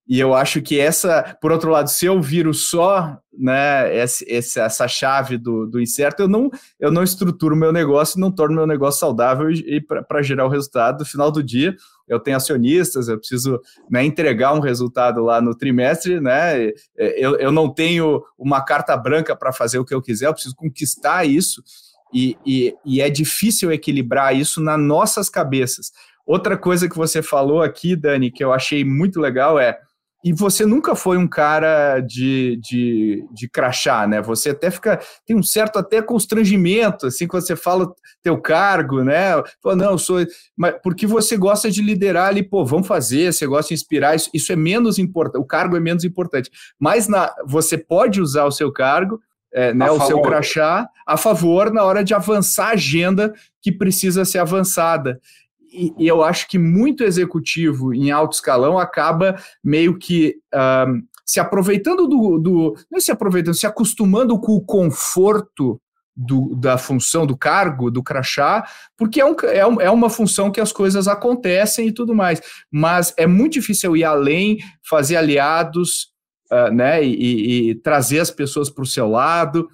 [0.09, 4.87] E eu acho que essa, por outro lado, se eu viro só né, essa, essa
[4.87, 8.99] chave do, do incerto, eu não, eu não estruturo meu negócio não torno meu negócio
[8.99, 11.01] saudável e, e para gerar o resultado.
[11.01, 11.75] No final do dia,
[12.07, 16.71] eu tenho acionistas, eu preciso né, entregar um resultado lá no trimestre, né?
[16.97, 20.55] Eu, eu não tenho uma carta branca para fazer o que eu quiser, eu preciso
[20.55, 21.61] conquistar isso.
[22.11, 25.91] E, e, e é difícil equilibrar isso nas nossas cabeças.
[26.25, 29.77] Outra coisa que você falou aqui, Dani, que eu achei muito legal é
[30.23, 34.21] e você nunca foi um cara de, de, de crachá, né?
[34.21, 37.89] Você até fica, tem um certo até constrangimento, assim, quando você fala
[38.21, 39.31] teu cargo, né?
[39.63, 40.25] Fala, não, eu sou.
[40.57, 44.29] Mas porque você gosta de liderar ali, pô, vamos fazer, você gosta de inspirar, isso,
[44.33, 46.51] isso é menos importante, o cargo é menos importante.
[46.77, 49.21] Mas na, você pode usar o seu cargo,
[49.53, 54.25] é, né, o seu crachá, a favor na hora de avançar a agenda que precisa
[54.25, 55.19] ser avançada
[55.71, 60.35] e, e, eu acho que muito executivo em alto escalão acaba meio que
[60.87, 62.75] um, se aproveitando do, do.
[62.89, 65.79] Não é se aproveitando, se acostumando com o conforto
[66.15, 70.51] do, da função, do cargo, do crachá, porque é, um, é, um, é uma função
[70.51, 72.41] que as coisas acontecem e tudo mais.
[72.71, 76.09] Mas é muito difícil ir além, fazer aliados,
[76.51, 79.69] uh, né, e, e, trazer as pessoas para o seu lado,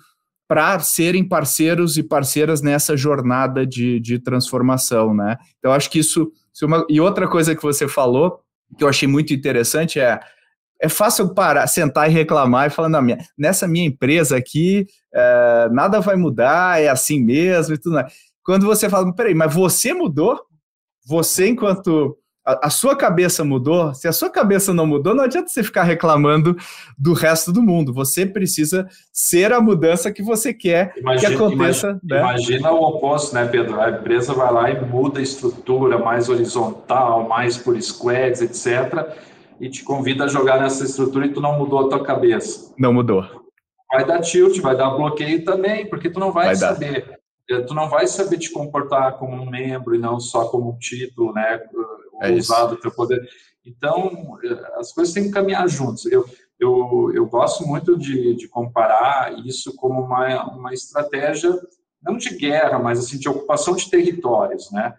[0.47, 5.37] para serem parceiros e parceiras nessa jornada de, de transformação, né?
[5.57, 6.31] Então, acho que isso,
[6.61, 8.39] é uma, e outra coisa que você falou,
[8.77, 10.19] que eu achei muito interessante, é
[10.81, 15.69] é fácil parar, sentar e reclamar e falar, não, minha, nessa minha empresa aqui, é,
[15.71, 18.13] nada vai mudar, é assim mesmo e tudo mais.
[18.43, 20.39] Quando você fala, peraí, mas você mudou?
[21.07, 25.49] Você, enquanto a, a, sua cabeça mudou, se a sua cabeça não mudou, não adianta
[25.49, 26.55] você ficar reclamando
[26.97, 27.93] do resto do mundo.
[27.93, 31.87] Você precisa ser a mudança que você quer imagina, que aconteça.
[31.87, 32.19] Imagina, né?
[32.19, 33.79] imagina o oposto, né, Pedro?
[33.79, 39.15] A empresa vai lá e muda a estrutura mais horizontal, mais por squads, etc
[39.59, 42.73] e te convida a jogar nessa estrutura e tu não mudou a tua cabeça.
[42.77, 43.23] Não mudou.
[43.91, 47.19] Vai dar tilt, vai dar bloqueio também, porque tu não vai, vai saber.
[47.49, 47.63] Dar.
[47.65, 51.31] Tu não vai saber te comportar como um membro e não só como um título,
[51.31, 51.59] né?
[52.21, 53.21] É usado o teu poder.
[53.65, 56.05] Então, eh, as coisas têm que caminhar juntos.
[56.05, 56.25] Eu,
[56.59, 61.51] eu, eu gosto muito de, de comparar isso como uma, uma estratégia,
[62.01, 64.95] não de guerra, mas assim, de ocupação de territórios, né?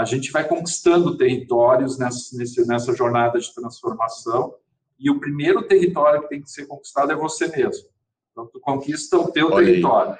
[0.00, 2.34] a gente vai conquistando territórios nessa,
[2.66, 4.54] nessa jornada de transformação,
[4.98, 7.86] e o primeiro território que tem que ser conquistado é você mesmo.
[8.32, 10.18] Então, tu conquista o teu território.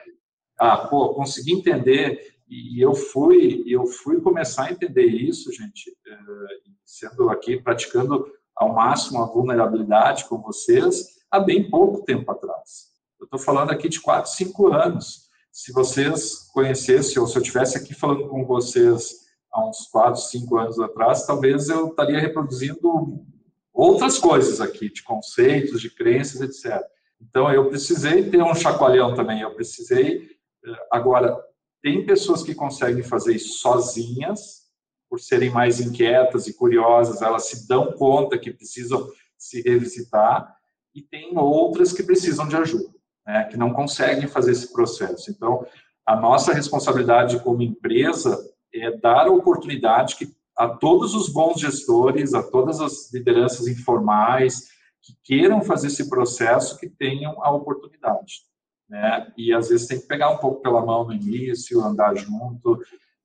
[0.59, 6.71] Ah, pô, consegui entender, e eu fui, eu fui começar a entender isso, gente, eh,
[6.85, 12.91] sendo aqui, praticando ao máximo a vulnerabilidade com vocês, há bem pouco tempo atrás.
[13.21, 15.29] Eu estou falando aqui de 4, 5 anos.
[15.53, 19.21] Se vocês conhecessem, ou se eu estivesse aqui falando com vocês
[19.53, 23.25] há uns 4, 5 anos atrás, talvez eu estaria reproduzindo
[23.73, 26.85] outras coisas aqui, de conceitos, de crenças, etc.
[27.21, 30.29] Então, eu precisei ter um chacoalhão também, eu precisei.
[30.65, 31.39] Eh, agora,
[31.83, 34.61] tem pessoas que conseguem fazer isso sozinhas,
[35.09, 40.55] por serem mais inquietas e curiosas, elas se dão conta que precisam se revisitar,
[40.95, 42.95] e tem outras que precisam de ajuda,
[43.27, 45.31] né, que não conseguem fazer esse processo.
[45.31, 45.67] Então,
[46.07, 48.39] a nossa responsabilidade como empresa
[48.75, 54.69] é dar a oportunidade que, a todos os bons gestores, a todas as lideranças informais
[55.03, 58.43] que queiram fazer esse processo, que tenham a oportunidade.
[58.91, 59.33] Né?
[59.39, 62.83] E às vezes tem que pegar um pouco pela mão no início, andar junto.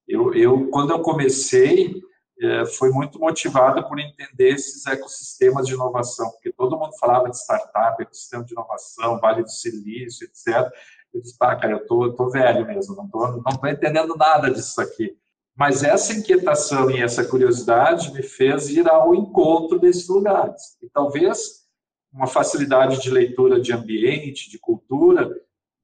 [0.08, 2.00] Eu, eu quando eu comecei,
[2.40, 7.38] é, foi muito motivado por entender esses ecossistemas de inovação, porque todo mundo falava de
[7.38, 10.72] startup, ecossistema de inovação, Vale do Silício, etc.
[11.12, 14.16] Eu disse, pá, cara, eu tô, eu tô velho mesmo, não tô, não tô entendendo
[14.16, 15.18] nada disso aqui.
[15.58, 20.78] Mas essa inquietação e essa curiosidade me fez ir ao encontro desses lugares.
[20.82, 21.66] E talvez
[22.14, 25.34] uma facilidade de leitura de ambiente, de cultura,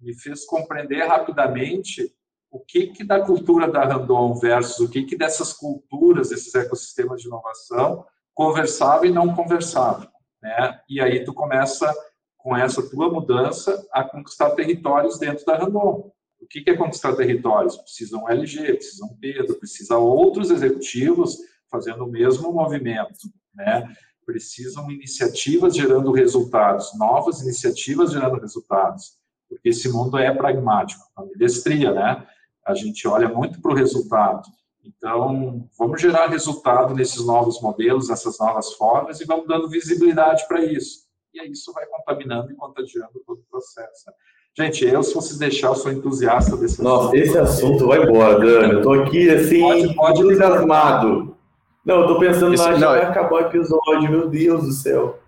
[0.01, 2.13] me fez compreender rapidamente
[2.51, 7.21] o que, que da cultura da Randon versus o que, que dessas culturas, desses ecossistemas
[7.21, 10.11] de inovação, conversava e não conversava.
[10.41, 10.79] Né?
[10.89, 11.93] E aí tu começa,
[12.37, 16.11] com essa tua mudança, a conquistar territórios dentro da Randon.
[16.41, 17.77] O que é conquistar territórios?
[17.77, 21.37] Precisa um LG, precisa um Pedro, precisa outros executivos
[21.69, 23.87] fazendo o mesmo movimento, né?
[24.25, 29.20] Precisam iniciativas gerando resultados, novas iniciativas gerando resultados,
[29.63, 32.25] esse mundo é pragmático, a ambidestria, né?
[32.65, 34.43] A gente olha muito para o resultado.
[34.83, 40.63] Então, vamos gerar resultado nesses novos modelos, nessas novas formas e vamos dando visibilidade para
[40.63, 41.01] isso.
[41.33, 44.07] E aí isso vai contaminando e contagiando todo o processo.
[44.07, 44.13] Né?
[44.57, 47.15] Gente, eu, se vocês deixar, eu sou entusiasta desse Nossa, assunto.
[47.15, 48.73] esse assunto vai embora, Dani.
[48.73, 51.37] Eu tô aqui, assim, pode, pode entusiasmado.
[51.85, 55.19] Não, eu tô pensando, Isso, já vai acabar o episódio, meu Deus do céu.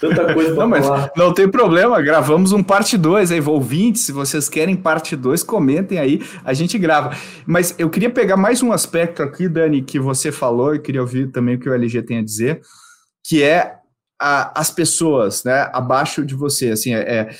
[0.00, 1.10] Tanta coisa pra não, mas falar.
[1.16, 5.98] Não tem problema, gravamos um parte 2 aí, ouvintes, se vocês querem parte 2, comentem
[5.98, 7.16] aí, a gente grava.
[7.46, 11.30] Mas eu queria pegar mais um aspecto aqui, Dani, que você falou, e queria ouvir
[11.30, 12.60] também o que o LG tem a dizer,
[13.24, 13.76] que é
[14.20, 17.30] a, as pessoas, né, abaixo de você, assim, é, é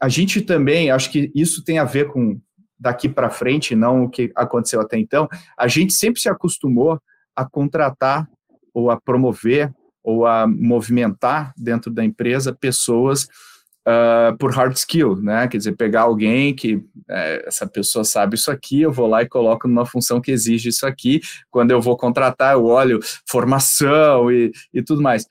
[0.00, 2.38] a gente também, acho que isso tem a ver com
[2.78, 7.00] daqui para frente, não o que aconteceu até então, a gente sempre se acostumou
[7.34, 8.28] a contratar
[8.72, 9.72] ou a promover
[10.04, 13.26] ou a movimentar dentro da empresa pessoas
[13.88, 15.48] uh, por hard skill, né?
[15.48, 19.28] Quer dizer, pegar alguém que é, essa pessoa sabe isso aqui, eu vou lá e
[19.28, 21.20] coloco numa função que exige isso aqui.
[21.50, 25.26] Quando eu vou contratar, eu olho formação e, e tudo mais.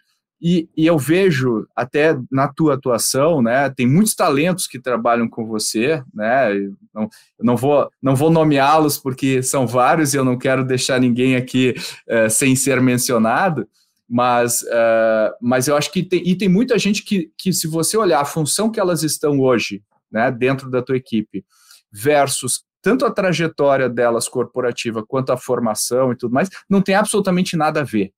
[0.46, 3.70] E, e, eu vejo até na tua atuação, né?
[3.70, 6.54] Tem muitos talentos que trabalham com você, né?
[6.54, 7.10] Eu não,
[7.40, 11.74] não vou não vou nomeá-los porque são vários e eu não quero deixar ninguém aqui
[12.10, 13.66] uh, sem ser mencionado.
[14.08, 17.98] Mas, uh, mas eu acho que tem, e tem muita gente que, que, se você
[17.98, 21.46] olhar a função que elas estão hoje, né, dentro da tua equipe,
[21.92, 27.56] versus tanto a trajetória delas corporativa quanto a formação e tudo mais, não tem absolutamente
[27.56, 28.12] nada a ver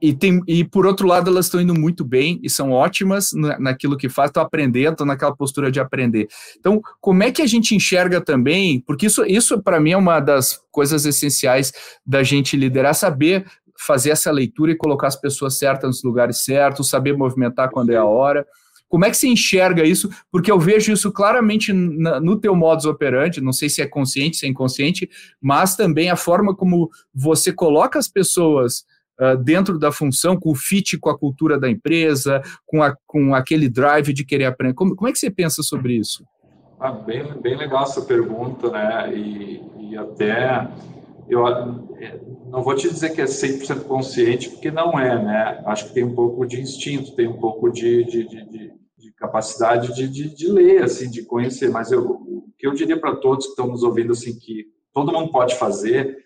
[0.00, 3.96] e, tem, e por outro lado, elas estão indo muito bem e são ótimas naquilo
[3.96, 6.28] que fazem, estão aprendendo, estão naquela postura de aprender.
[6.58, 8.80] Então, como é que a gente enxerga também?
[8.86, 11.72] Porque isso, isso para mim, é uma das coisas essenciais
[12.04, 13.46] da gente liderar, saber
[13.86, 17.96] fazer essa leitura e colocar as pessoas certas nos lugares certos, saber movimentar quando é
[17.96, 18.46] a hora.
[18.88, 20.10] Como é que você enxerga isso?
[20.30, 24.46] Porque eu vejo isso claramente no teu modus operandi, não sei se é consciente, se
[24.46, 25.08] é inconsciente,
[25.40, 28.84] mas também a forma como você coloca as pessoas
[29.20, 33.32] uh, dentro da função, com o fit com a cultura da empresa, com, a, com
[33.34, 34.74] aquele drive de querer aprender.
[34.74, 36.24] Como, como é que você pensa sobre isso?
[36.80, 39.14] Ah, bem, bem legal essa pergunta, né?
[39.14, 40.68] E, e até
[41.30, 41.44] eu
[42.50, 45.62] não vou te dizer que é 100% consciente, porque não é, né?
[45.66, 49.94] Acho que tem um pouco de instinto, tem um pouco de, de, de, de capacidade
[49.94, 51.70] de, de, de, ler, assim, de conhecer.
[51.70, 55.12] Mas eu, o que eu diria para todos que estão nos ouvindo, assim, que todo
[55.12, 56.24] mundo pode fazer,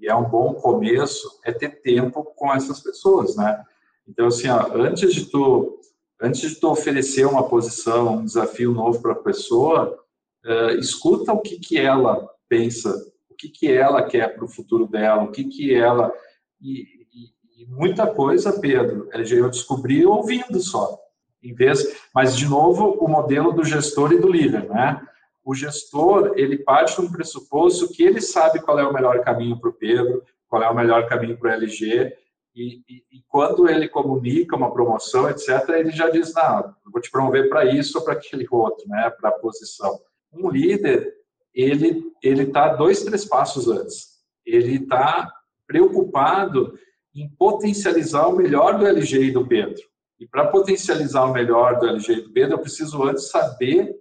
[0.00, 3.62] e é um bom começo, é ter tempo com essas pessoas, né?
[4.08, 5.78] Então, assim, ó, antes de tu
[6.20, 9.98] antes de tu oferecer uma posição, um desafio novo para a pessoa,
[10.46, 13.11] uh, escuta o que que ela pensa
[13.42, 16.12] que, que ela quer para o futuro dela, o que, que ela.
[16.60, 20.98] E, e, e muita coisa, Pedro, eu descobri ouvindo só.
[21.42, 25.04] Em vez, mas, de novo, o modelo do gestor e do líder, né?
[25.44, 29.58] O gestor, ele parte de um pressuposto que ele sabe qual é o melhor caminho
[29.58, 32.12] para o Pedro, qual é o melhor caminho para o LG,
[32.54, 37.10] e, e, e, quando ele comunica uma promoção, etc., ele já diz, não, vou te
[37.10, 39.98] promover para isso ou para aquele outro, né, para a posição.
[40.30, 41.12] Um líder,
[41.54, 44.12] ele ele está dois, três passos antes.
[44.46, 45.30] Ele está
[45.66, 46.78] preocupado
[47.14, 49.82] em potencializar o melhor do LG e do Pedro.
[50.20, 53.92] E para potencializar o melhor do LG e do Pedro, eu preciso antes saber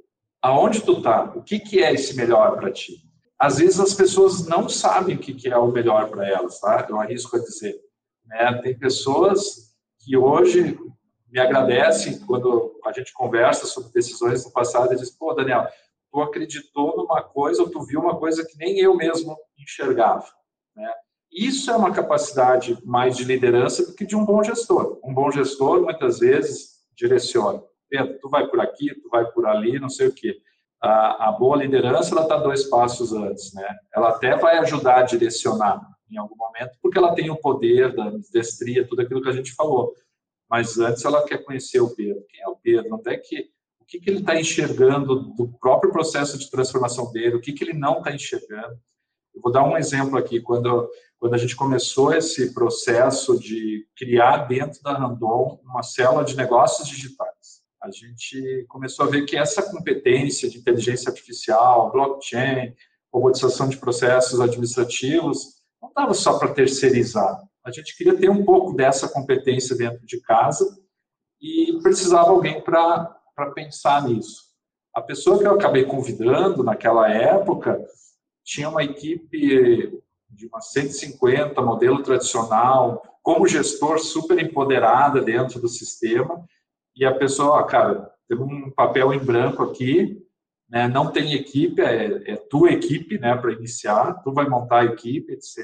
[0.41, 3.03] aonde tu está, o que, que é esse melhor para ti.
[3.39, 6.85] Às vezes as pessoas não sabem o que, que é o melhor para elas, tá?
[6.87, 7.75] Eu arrisco a dizer.
[8.25, 8.61] Né?
[8.61, 10.77] Tem pessoas que hoje
[11.31, 15.67] me agradecem quando a gente conversa sobre decisões do passado e diz, pô, Daniel,
[16.11, 20.25] tu acreditou numa coisa ou tu viu uma coisa que nem eu mesmo enxergava.
[20.75, 20.91] Né?
[21.31, 24.99] Isso é uma capacidade mais de liderança do que de um bom gestor.
[25.03, 27.63] Um bom gestor, muitas vezes, direciona.
[27.89, 30.37] Pedro, tu vai por aqui, tu vai por ali, não sei o quê.
[30.81, 33.53] A, a boa liderança, ela está dois passos antes.
[33.53, 33.67] Né?
[33.95, 38.11] Ela até vai ajudar a direcionar em algum momento, porque ela tem o poder da
[38.33, 39.93] destria, tudo aquilo que a gente falou.
[40.49, 42.25] Mas antes ela quer conhecer o Pedro.
[42.29, 42.95] Quem é o Pedro?
[42.95, 43.49] Onde é que
[43.91, 47.73] que, que ele está enxergando do próprio processo de transformação dele, o que, que ele
[47.73, 48.79] não está enxergando.
[49.35, 50.39] Eu vou dar um exemplo aqui.
[50.39, 56.37] Quando, quando a gente começou esse processo de criar dentro da Randon uma célula de
[56.37, 62.73] negócios digitais, a gente começou a ver que essa competência de inteligência artificial, blockchain,
[63.13, 67.41] robotização de processos administrativos, não estava só para terceirizar.
[67.65, 70.77] A gente queria ter um pouco dessa competência dentro de casa
[71.41, 74.51] e precisava alguém para para pensar nisso.
[74.93, 77.81] A pessoa que eu acabei convidando naquela época
[78.43, 86.43] tinha uma equipe de umas 150, modelo tradicional, como gestor super empoderada dentro do sistema,
[86.95, 90.21] e a pessoa, cara, tem um papel em branco aqui,
[90.69, 94.85] né, não tem equipe, é, é tua equipe, né, para iniciar, tu vai montar a
[94.85, 95.57] equipe, etc.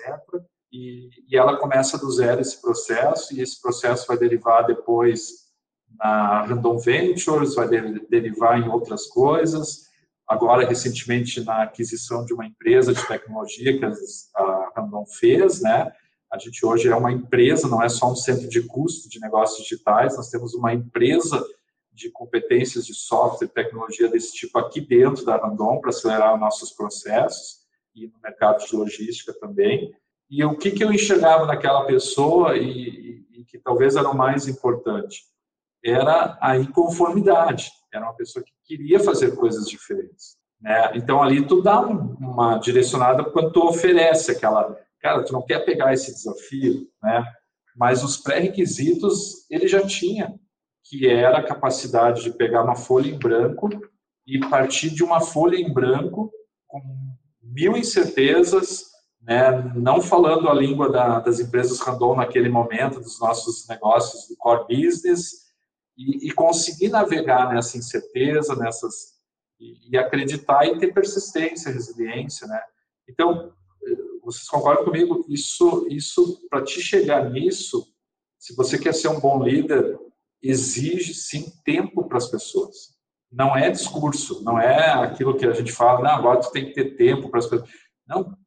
[0.72, 5.47] E, e ela começa do zero esse processo, e esse processo vai derivar depois
[5.98, 7.68] na Random Ventures, vai
[8.10, 9.88] derivar em outras coisas.
[10.28, 15.92] Agora, recentemente, na aquisição de uma empresa de tecnologia que a Randon fez, né?
[16.32, 19.64] A gente hoje é uma empresa, não é só um centro de custo de negócios
[19.64, 21.42] digitais, nós temos uma empresa
[21.94, 26.72] de competências de software e tecnologia desse tipo aqui dentro da Randon para acelerar nossos
[26.72, 27.62] processos
[27.96, 29.92] e no mercado de logística também.
[30.30, 34.16] E o que, que eu enxergava naquela pessoa e, e, e que talvez era o
[34.16, 35.24] mais importante?
[35.84, 37.72] Era a inconformidade.
[37.94, 40.38] Era uma pessoa que queria fazer coisas diferentes.
[40.62, 40.92] Né?
[40.96, 44.76] Então, ali tu dá uma direcionada quando tu oferece aquela...
[45.00, 47.24] Cara, tu não quer pegar esse desafio, né?
[47.76, 50.34] Mas os pré-requisitos ele já tinha,
[50.84, 53.70] que era a capacidade de pegar uma folha em branco
[54.26, 56.32] e partir de uma folha em branco
[56.66, 56.82] com
[57.42, 58.86] mil incertezas,
[59.22, 64.36] né, não falando a língua da, das empresas random naquele momento, dos nossos negócios do
[64.38, 65.47] core business,
[65.98, 69.18] e, e conseguir navegar nessa incerteza, nessas
[69.60, 72.62] e, e, acreditar e ter persistência, resiliência, né?
[73.10, 73.52] Então,
[74.24, 75.26] vocês concordam comigo?
[75.28, 77.88] Isso, isso para te chegar nisso,
[78.38, 79.98] se você quer ser um bom líder,
[80.42, 82.96] exige sim tempo para as pessoas.
[83.32, 86.74] Não é discurso, não é aquilo que a gente fala, não, agora tu tem que
[86.74, 87.70] ter tempo para as pessoas.
[88.06, 88.38] Não,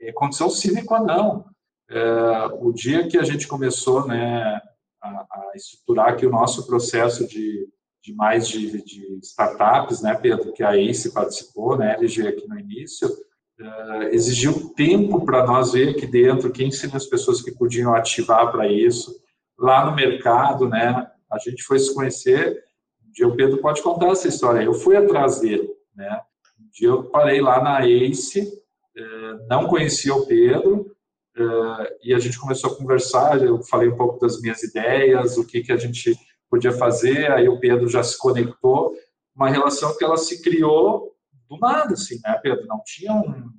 [0.00, 1.44] é condição sine qua non.
[1.88, 4.60] é, o dia que a gente começou né,
[5.02, 7.68] a, a estruturar aqui o nosso processo de,
[8.02, 12.58] de mais de, de, startups, né, Pedro, que a ACE participou, né, LG aqui no
[12.58, 17.94] início, uh, exigiu tempo para nós ver aqui dentro quem seriam as pessoas que podiam
[17.94, 19.12] ativar para isso.
[19.58, 22.62] Lá no mercado, né, a gente foi se conhecer.
[23.04, 24.62] Um dia o Pedro pode contar essa história.
[24.62, 26.20] Eu fui atrás dele, né.
[26.60, 30.92] Um dia eu parei lá na ACE, uh, não conhecia o Pedro,
[31.36, 35.46] Uh, e a gente começou a conversar, eu falei um pouco das minhas ideias, o
[35.46, 36.14] que, que a gente
[36.50, 38.94] podia fazer, aí o Pedro já se conectou,
[39.34, 41.16] uma relação que ela se criou
[41.48, 42.66] do nada, assim, né, Pedro?
[42.66, 43.50] Não tinha um...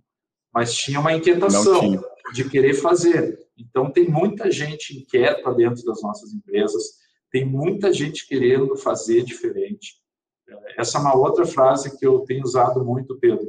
[0.53, 2.01] Mas tinha uma inquietação tinha.
[2.31, 3.39] de querer fazer.
[3.57, 6.83] Então, tem muita gente inquieta dentro das nossas empresas,
[7.31, 9.95] tem muita gente querendo fazer diferente.
[10.77, 13.47] Essa é uma outra frase que eu tenho usado muito, Pedro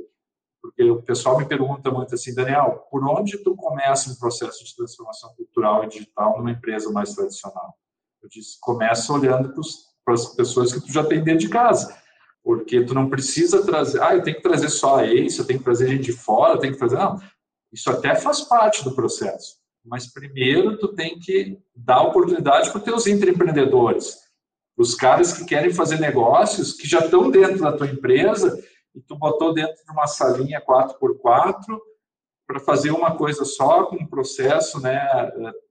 [0.64, 4.74] porque o pessoal me pergunta muito assim, Daniel, por onde tu começa um processo de
[4.74, 7.74] transformação cultural e digital numa empresa mais tradicional?
[8.22, 9.52] Eu disse, começa olhando
[10.02, 11.94] para as pessoas que tu já tem dentro de casa,
[12.42, 15.58] porque tu não precisa trazer, ah, eu tenho que trazer só a isso, eu tenho
[15.58, 17.20] que trazer gente de fora, eu tenho que trazer, não,
[17.70, 22.84] isso até faz parte do processo, mas primeiro tu tem que dar oportunidade para os
[22.84, 24.16] teus empreendedores,
[24.78, 28.58] os caras que querem fazer negócios, que já estão dentro da tua empresa
[28.94, 31.78] e tu botou dentro de uma salinha 4x4
[32.46, 35.00] para fazer uma coisa só, com um processo né,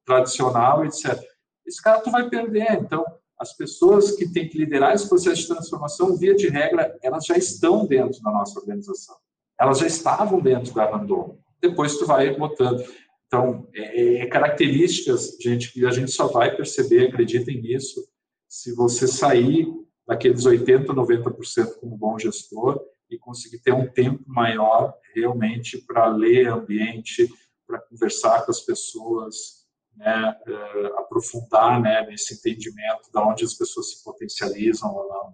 [0.06, 1.20] tradicional, etc.
[1.66, 2.74] Esse cara tu vai perder.
[2.74, 3.06] Então,
[3.40, 7.38] as pessoas que têm que liderar esse processo de transformação, via de regra, elas já
[7.38, 9.16] estão dentro da nossa organização.
[9.60, 11.38] Elas já estavam dentro da Randon.
[11.62, 12.84] Depois tu vai botando.
[13.28, 18.04] Então, é, é características, gente, que a gente só vai perceber, acreditem nisso,
[18.48, 19.68] se você sair
[20.08, 22.80] daqueles 80%, 90% como bom gestor
[23.14, 27.28] e conseguir ter um tempo maior realmente para ler ambiente,
[27.68, 29.64] para conversar com as pessoas,
[29.96, 35.34] né, uh, aprofundar né, nesse entendimento de onde as pessoas se potencializam ou não.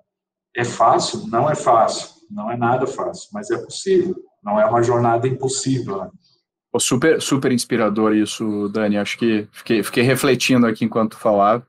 [0.55, 1.27] É fácil?
[1.27, 4.15] Não é fácil, não é nada fácil, mas é possível.
[4.43, 5.97] Não é uma jornada impossível.
[6.03, 6.09] Né?
[6.77, 8.97] Super, super inspirador isso, Dani.
[8.97, 11.65] Acho que fiquei, fiquei refletindo aqui enquanto falava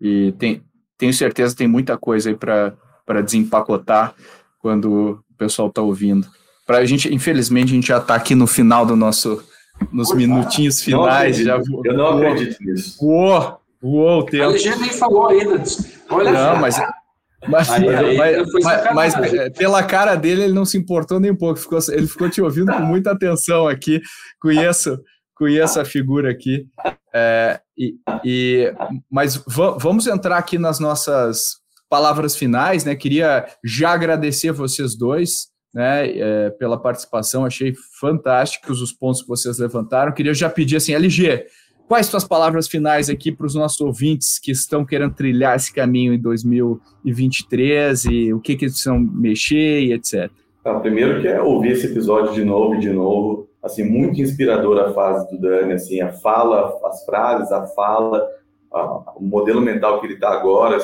[0.00, 0.64] e tem,
[0.98, 4.14] tenho certeza que tem muita coisa aí para desempacotar
[4.62, 6.26] quando o pessoal está ouvindo.
[6.64, 9.42] Para a gente, infelizmente, a gente já está aqui no final do nosso,
[9.90, 11.36] nos minutinhos finais.
[11.36, 13.04] já, eu não acredito nisso.
[13.04, 14.44] Uou, uou, o tempo.
[14.44, 15.60] A gente nem falou ainda.
[16.08, 16.80] Olha não, mas,
[17.48, 17.88] mas, aí,
[18.20, 18.44] aí,
[18.94, 21.58] mas, mas, é, pela cara dele, ele não se importou nem um pouco.
[21.58, 24.00] Ficou, ele ficou te ouvindo com muita atenção aqui.
[24.40, 25.00] Conheço,
[25.34, 26.64] conheço a figura aqui.
[27.12, 28.72] É, e, e,
[29.10, 29.42] mas
[29.78, 31.61] vamos entrar aqui nas nossas
[31.92, 32.96] palavras finais, né?
[32.96, 37.44] Queria já agradecer vocês dois, né, é, pela participação.
[37.44, 40.10] Achei fantásticos os pontos que vocês levantaram.
[40.10, 41.44] Queria já pedir assim, LG,
[41.86, 46.14] quais suas palavras finais aqui para os nossos ouvintes que estão querendo trilhar esse caminho
[46.14, 50.30] em 2023 e o que que eles precisam mexer e etc.
[50.62, 54.88] Então, primeiro que é ouvir esse episódio de novo e de novo, assim, muito inspiradora
[54.88, 58.26] a fase do Dani, assim, a fala, as frases, a fala,
[58.72, 60.78] a, o modelo mental que ele está agora,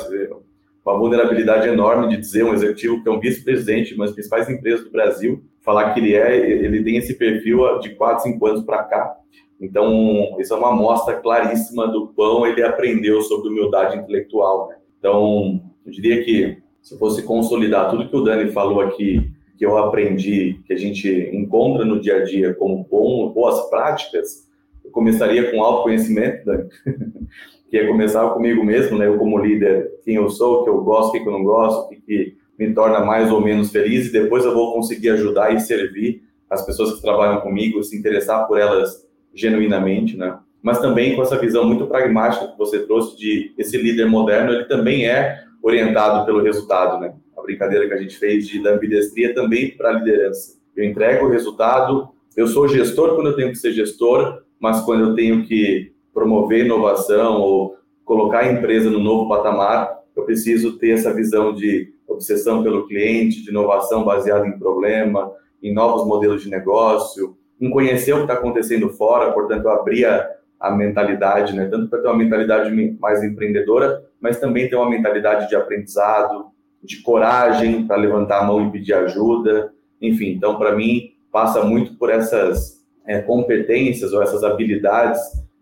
[0.89, 4.49] uma vulnerabilidade enorme de dizer um executivo que é um vice-presidente de uma das principais
[4.49, 8.63] empresas do Brasil, falar que ele é, ele tem esse perfil de 4, 5 anos
[8.63, 9.15] para cá.
[9.61, 14.69] Então, isso é uma amostra claríssima do quão ele aprendeu sobre humildade intelectual.
[14.69, 14.77] Né?
[14.97, 19.77] Então, eu diria que se fosse consolidar tudo que o Dani falou aqui, que eu
[19.77, 24.47] aprendi, que a gente encontra no dia a dia como bom, boas práticas,
[24.83, 26.69] eu começaria com autoconhecimento, Dani.
[27.69, 29.07] que é começar comigo mesmo, né?
[29.07, 31.85] Eu como líder, quem eu sou, o que eu gosto, o que eu não gosto,
[31.85, 35.59] o que me torna mais ou menos feliz e depois eu vou conseguir ajudar e
[35.59, 40.39] servir as pessoas que trabalham comigo, se interessar por elas genuinamente, né?
[40.61, 44.65] Mas também com essa visão muito pragmática que você trouxe de esse líder moderno, ele
[44.65, 47.13] também é orientado pelo resultado, né?
[47.37, 50.57] A brincadeira que a gente fez de da ambidestria também para a liderança.
[50.75, 55.09] Eu entrego o resultado, eu sou gestor quando eu tenho que ser gestor, mas quando
[55.09, 60.91] eu tenho que promover inovação ou colocar a empresa no novo patamar, eu preciso ter
[60.91, 65.31] essa visão de obsessão pelo cliente, de inovação baseada em problema,
[65.63, 70.29] em novos modelos de negócio, em conhecer o que está acontecendo fora, portanto, abrir a,
[70.59, 71.67] a mentalidade, né?
[71.67, 76.47] tanto para ter uma mentalidade mais empreendedora, mas também ter uma mentalidade de aprendizado,
[76.83, 80.31] de coragem para levantar a mão e pedir ajuda, enfim.
[80.31, 85.19] Então, para mim, passa muito por essas é, competências ou essas habilidades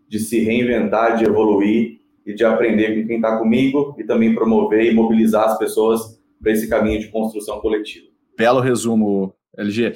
[0.08, 4.84] de se reinventar, de evoluir e de aprender com quem está comigo e também promover
[4.84, 8.06] e mobilizar as pessoas para esse caminho de construção coletiva.
[8.36, 9.94] Belo resumo, LG.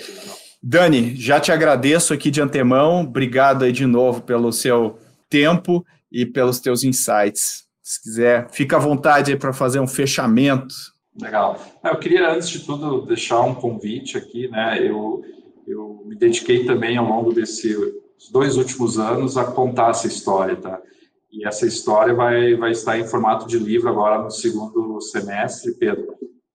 [0.62, 3.02] Dani, já te agradeço aqui de antemão.
[3.02, 4.98] Obrigado aí de novo pelo seu
[5.28, 7.64] tempo e pelos teus insights.
[7.82, 10.74] Se quiser, fica à vontade aí para fazer um fechamento.
[11.20, 11.60] Legal.
[11.84, 14.78] Eu queria, antes de tudo, deixar um convite aqui, né?
[14.80, 15.22] Eu,
[15.66, 17.32] eu me dediquei também ao longo
[18.22, 20.80] desses dois últimos anos a contar essa história, tá?
[21.30, 26.14] E essa história vai, vai estar em formato de livro agora no segundo semestre, Pedro.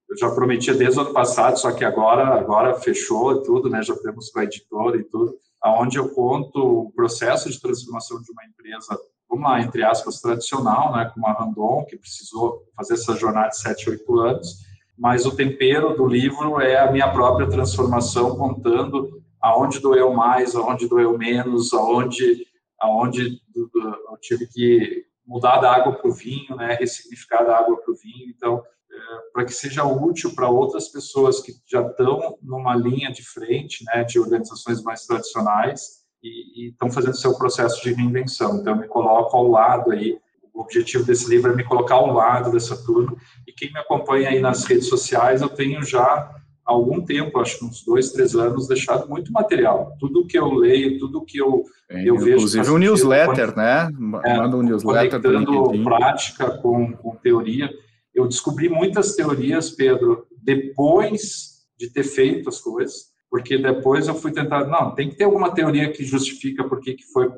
[0.09, 3.82] Eu já prometia desde o ano passado, só que agora, agora fechou e tudo, né?
[3.84, 8.32] Já temos com a editora e tudo, aonde eu conto o processo de transformação de
[8.32, 8.97] uma empresa
[9.30, 13.89] uma, entre aspas, tradicional, né, como a Randon, que precisou fazer essa jornada de 7,
[13.89, 14.59] 8 anos,
[14.97, 20.88] mas o tempero do livro é a minha própria transformação, contando aonde doeu mais, aonde
[20.88, 22.46] doeu menos, aonde,
[22.80, 27.92] aonde eu tive que mudar da água para o vinho, né, ressignificar da água para
[27.92, 28.98] o vinho, então, é,
[29.34, 34.04] para que seja útil para outras pessoas que já estão numa linha de frente, né,
[34.04, 38.58] de organizações mais tradicionais, e estão fazendo seu processo de reinvenção.
[38.58, 40.18] Então, eu me coloco ao lado aí.
[40.54, 43.16] O objetivo desse livro é me colocar ao lado dessa turma.
[43.46, 46.36] E quem me acompanha aí nas redes sociais, eu tenho já
[46.68, 49.95] há algum tempo, acho que uns dois, três anos, deixado muito material.
[49.99, 52.36] Tudo que eu leio, tudo que eu, é, eu vejo.
[52.36, 53.89] Inclusive um newsletter, né?
[54.26, 55.22] É, Manda um newsletter.
[55.22, 57.70] Conectando prática com, com teoria.
[58.13, 64.32] Eu descobri muitas teorias, Pedro, depois de ter feito as coisas porque depois eu fui
[64.32, 67.30] tentar, não, tem que ter alguma teoria que justifica por que, que foi,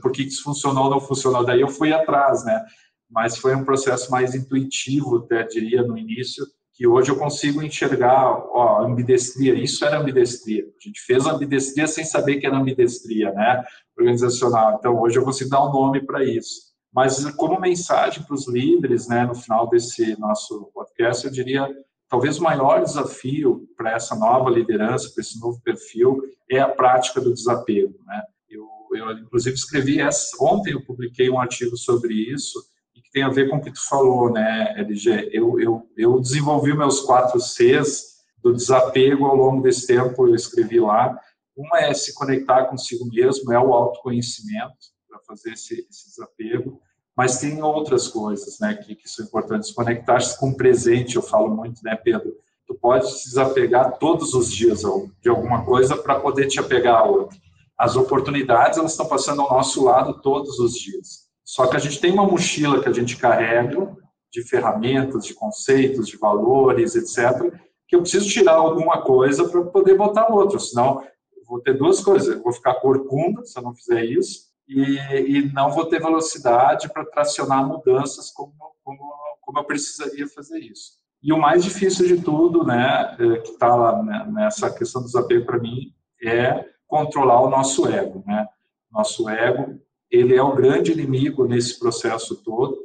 [0.00, 1.44] por que, que isso funcionou ou não funcionou.
[1.44, 2.62] Daí eu fui atrás, né?
[3.10, 6.44] Mas foi um processo mais intuitivo, até diria, no início,
[6.82, 10.64] que hoje eu consigo enxergar, ó, ambidestria, isso era ambidestria.
[10.64, 13.62] A gente fez ambidestria sem saber que era ambidestria, né?
[13.96, 14.78] Organizacional.
[14.80, 16.72] Então, hoje eu consigo dar um nome para isso.
[16.92, 21.68] Mas como mensagem para os líderes, né, no final desse nosso podcast, eu diria
[22.08, 26.20] Talvez o maior desafio para essa nova liderança, para esse novo perfil,
[26.50, 27.98] é a prática do desapego.
[28.04, 28.22] Né?
[28.50, 32.71] Eu, eu, inclusive, escrevi essa, ontem, eu publiquei um artigo sobre isso, e
[33.12, 35.30] tem a ver com o que tu falou, né, LG?
[35.32, 40.80] Eu, eu, eu desenvolvi meus quatro Cs do desapego ao longo desse tempo, eu escrevi
[40.80, 41.18] lá.
[41.56, 44.74] Uma é se conectar consigo mesmo, é o autoconhecimento,
[45.08, 46.80] para fazer esse, esse desapego
[47.16, 49.70] mas tem outras coisas, né, que, que são importantes.
[49.70, 52.34] Conectar-se com o presente, eu falo muito, né, Pedro?
[52.66, 54.82] Tu pode se desapegar todos os dias
[55.20, 57.36] de alguma coisa para poder te apegar a outra.
[57.76, 61.28] As oportunidades, elas estão passando ao nosso lado todos os dias.
[61.44, 63.96] Só que a gente tem uma mochila que a gente carrega
[64.30, 67.52] de ferramentas, de conceitos, de valores, etc.,
[67.86, 71.02] que eu preciso tirar alguma coisa para poder botar outra, senão
[71.46, 74.96] vou ter duas coisas, eu vou ficar corcunda se eu não fizer isso, e,
[75.36, 78.98] e não vou ter velocidade para tracionar mudanças como, como,
[79.42, 80.92] como eu precisaria fazer isso.
[81.22, 85.44] E o mais difícil de tudo, né, é, que está lá nessa questão do desapego
[85.44, 85.92] para mim,
[86.24, 88.46] é controlar o nosso ego, né?
[88.90, 89.78] Nosso ego,
[90.12, 92.78] ele é o grande inimigo nesse processo todo.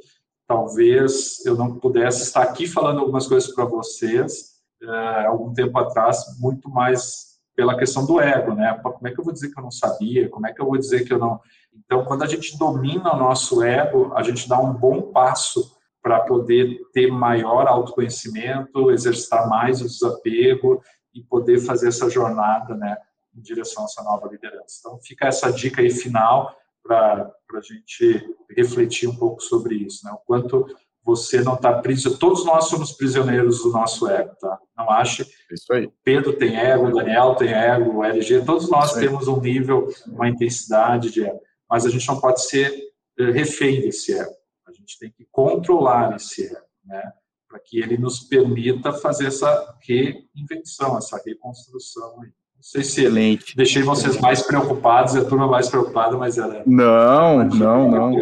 [0.46, 6.24] Talvez eu não pudesse estar aqui falando algumas coisas para vocês é, algum tempo atrás,
[6.40, 8.72] muito mais pela questão do ego, né?
[8.82, 10.28] Como é que eu vou dizer que eu não sabia?
[10.28, 11.40] Como é que eu vou dizer que eu não
[11.78, 16.20] então, quando a gente domina o nosso ego, a gente dá um bom passo para
[16.20, 20.82] poder ter maior autoconhecimento, exercitar mais o desapego
[21.14, 22.96] e poder fazer essa jornada, né,
[23.34, 24.80] em direção a essa nova liderança.
[24.80, 26.54] Então, fica essa dica aí final
[26.88, 30.66] para a gente refletir um pouco sobre isso, né, o quanto
[31.04, 32.18] você não está prisioneiro.
[32.18, 34.58] Todos nós somos prisioneiros do nosso ego, tá?
[34.76, 35.24] Não ache.
[35.50, 35.90] Isso aí.
[36.04, 41.10] Pedro tem ego, Daniel tem ego, o LG, todos nós temos um nível, uma intensidade
[41.10, 42.72] de ego mas a gente não pode ser
[43.18, 44.34] eh, refém desse ego.
[44.66, 47.12] A gente tem que controlar esse ego, né?
[47.46, 52.22] Para que ele nos permita fazer essa reinvenção, essa reconstrução.
[52.58, 53.56] Não sei se Excelente.
[53.56, 56.64] deixei vocês mais preocupados, a turma mais preocupada, mas era.
[56.66, 58.16] Não, não, não.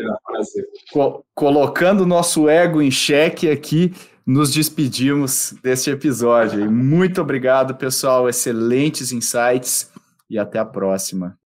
[0.93, 3.95] Co colocando o nosso ego em xeque aqui,
[4.27, 6.71] nos despedimos deste episódio.
[6.71, 8.29] Muito obrigado, pessoal.
[8.29, 9.91] Excelentes insights
[10.29, 11.39] e até a próxima.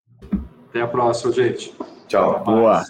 [0.69, 1.73] Até a próxima, gente.
[2.09, 2.43] Tchau.
[2.45, 2.85] Boa.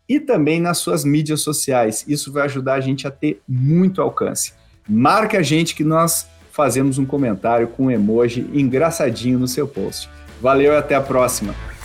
[0.06, 2.04] e também nas suas mídias sociais.
[2.06, 4.52] Isso vai ajudar a gente a ter muito alcance.
[4.86, 10.10] Marca a gente que nós fazemos um comentário com um emoji engraçadinho no seu post.
[10.38, 11.77] Valeu e até a próxima!